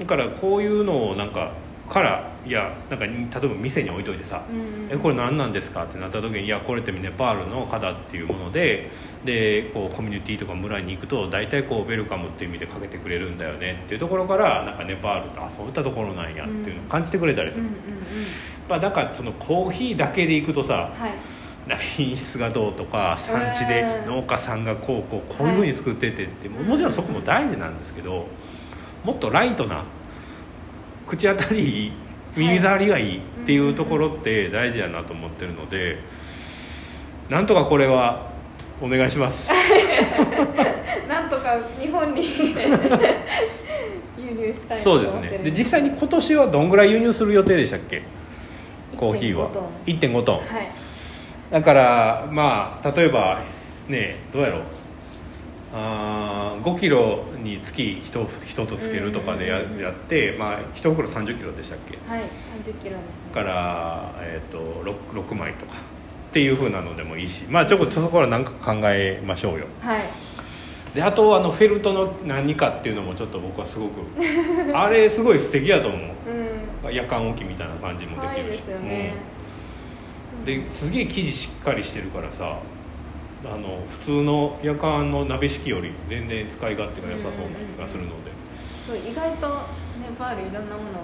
[0.00, 1.52] だからこういうのをなんか
[1.88, 8.90] からいやなんか例えば店に置いといてさうんうん「えこれ何なんですか?」ってなった時に「いやこれってネパールの花っていうもので
[9.24, 17.78] でこうコミュニティとか村に行くと大体こうウェルカムっていう意味でかけてくれるんだよねっていうところからなんかネパールってあそういったところなんやっていうのを感じてくれたりする、うんうんうん
[18.68, 21.12] まあ、だからそのコーヒーだけで行くとさはい。
[21.96, 28.26] 品質がどうとか産地でうん農家さんがこうこうこういうふうに作っててって、ももちろんそこも大事なんですけど
[29.02, 29.84] もっとライトな
[31.06, 31.92] 口当たりいい
[32.36, 35.98] 耳障りがいいっていうところって大事やなと思ってるので
[37.30, 38.28] なんとかこれは
[38.82, 39.50] お願いします。
[41.08, 42.24] なんとか日本に
[44.18, 45.40] 輸入したいとそうですね。
[45.44, 48.02] で実際に今年はどんぐらい輸入する予定でしたっけ？
[48.96, 49.50] コーヒーは。
[49.86, 50.38] 1.5 1.5トン。
[50.38, 50.72] はい。
[51.50, 53.42] だからまあ例えば
[53.88, 54.62] ねどうやろう。
[55.76, 61.98] あ5キロにつき 1, 1つつけるとかでや,、って、まあ、1袋3 0キロでしたっけ？
[62.08, 62.22] はい
[62.64, 62.98] 30キロですね。
[63.32, 64.58] から、えー、と
[65.12, 65.74] 6, 6枚とか。
[66.30, 69.66] っていうふうなのでもいいしまあちょっとそこから何か考えましょうよ。
[69.80, 70.02] はい。
[70.92, 74.00] であとあのフェルトの何かっていうのもちょっと僕はすごく
[74.74, 76.00] あれすごい素敵やと思う。
[76.28, 76.43] うん
[76.90, 79.14] 夜間置きみたいな感じもできるし、ですよね、
[80.38, 80.44] うん。
[80.44, 82.58] ですげえ生地しっかりしてるからさ
[83.44, 88.30] あの普通の夜間の鍋敷きより全然使い勝手が良さそうな気がするので、
[88.86, 89.48] そう意外と
[90.00, 91.00] ネパールいろんなもの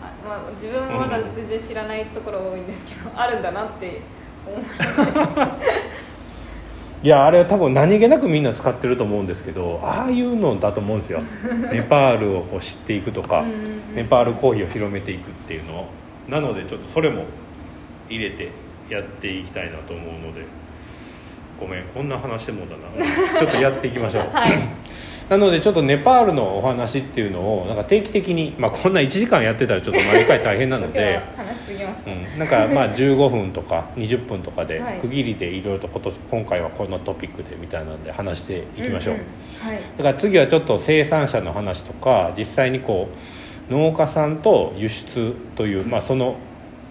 [0.00, 4.00] あ、まあ、自分もまだ全然知らないところ多いんですけど、あるんだなって
[4.46, 4.96] 思いまし
[5.34, 5.56] た
[7.02, 11.22] いやあれは多分何気なくみんな使ってると思うんですけどああいうのだと思うんですよ。
[11.72, 13.44] ネパールをこう知っていくとか
[13.94, 15.80] ネパールコーヒーを広めていくっていうの。
[15.80, 15.86] を
[16.28, 17.24] なのでちょっとそれも
[18.08, 18.50] 入れて
[18.88, 20.44] やっていきたいなと思うので。
[21.58, 23.04] ごめんこんな話してもうだな。
[23.38, 24.58] ちょっとやっていきましょう、はい
[25.30, 31.20] なのでちょっとネパールのお話っていうのをなんか定期的に、まあ、こんな1時間やってたらちょっと毎回大変なので。
[32.36, 34.98] なんかまあ15分とか20分とかではい。
[34.98, 39.20] 区切りでいろいろとこと今回はこのトピックでみたいなんで話していきましょう、んん。
[39.70, 39.80] はい。
[39.96, 43.08] だから次はちょっと生産者の話とか実際にこ
[43.70, 46.36] う農家さんと輸出という、まあ、その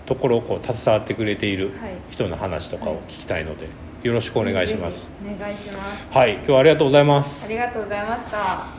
[0.06, 1.92] ところをこう携わってくれているはい。
[2.10, 3.68] 人の話とかを聞きたいので、
[4.04, 5.08] よろしくお願いします。
[5.22, 6.14] お願いします。
[6.18, 7.46] はい今日はありがとうございます。
[7.46, 8.79] ありがとうございました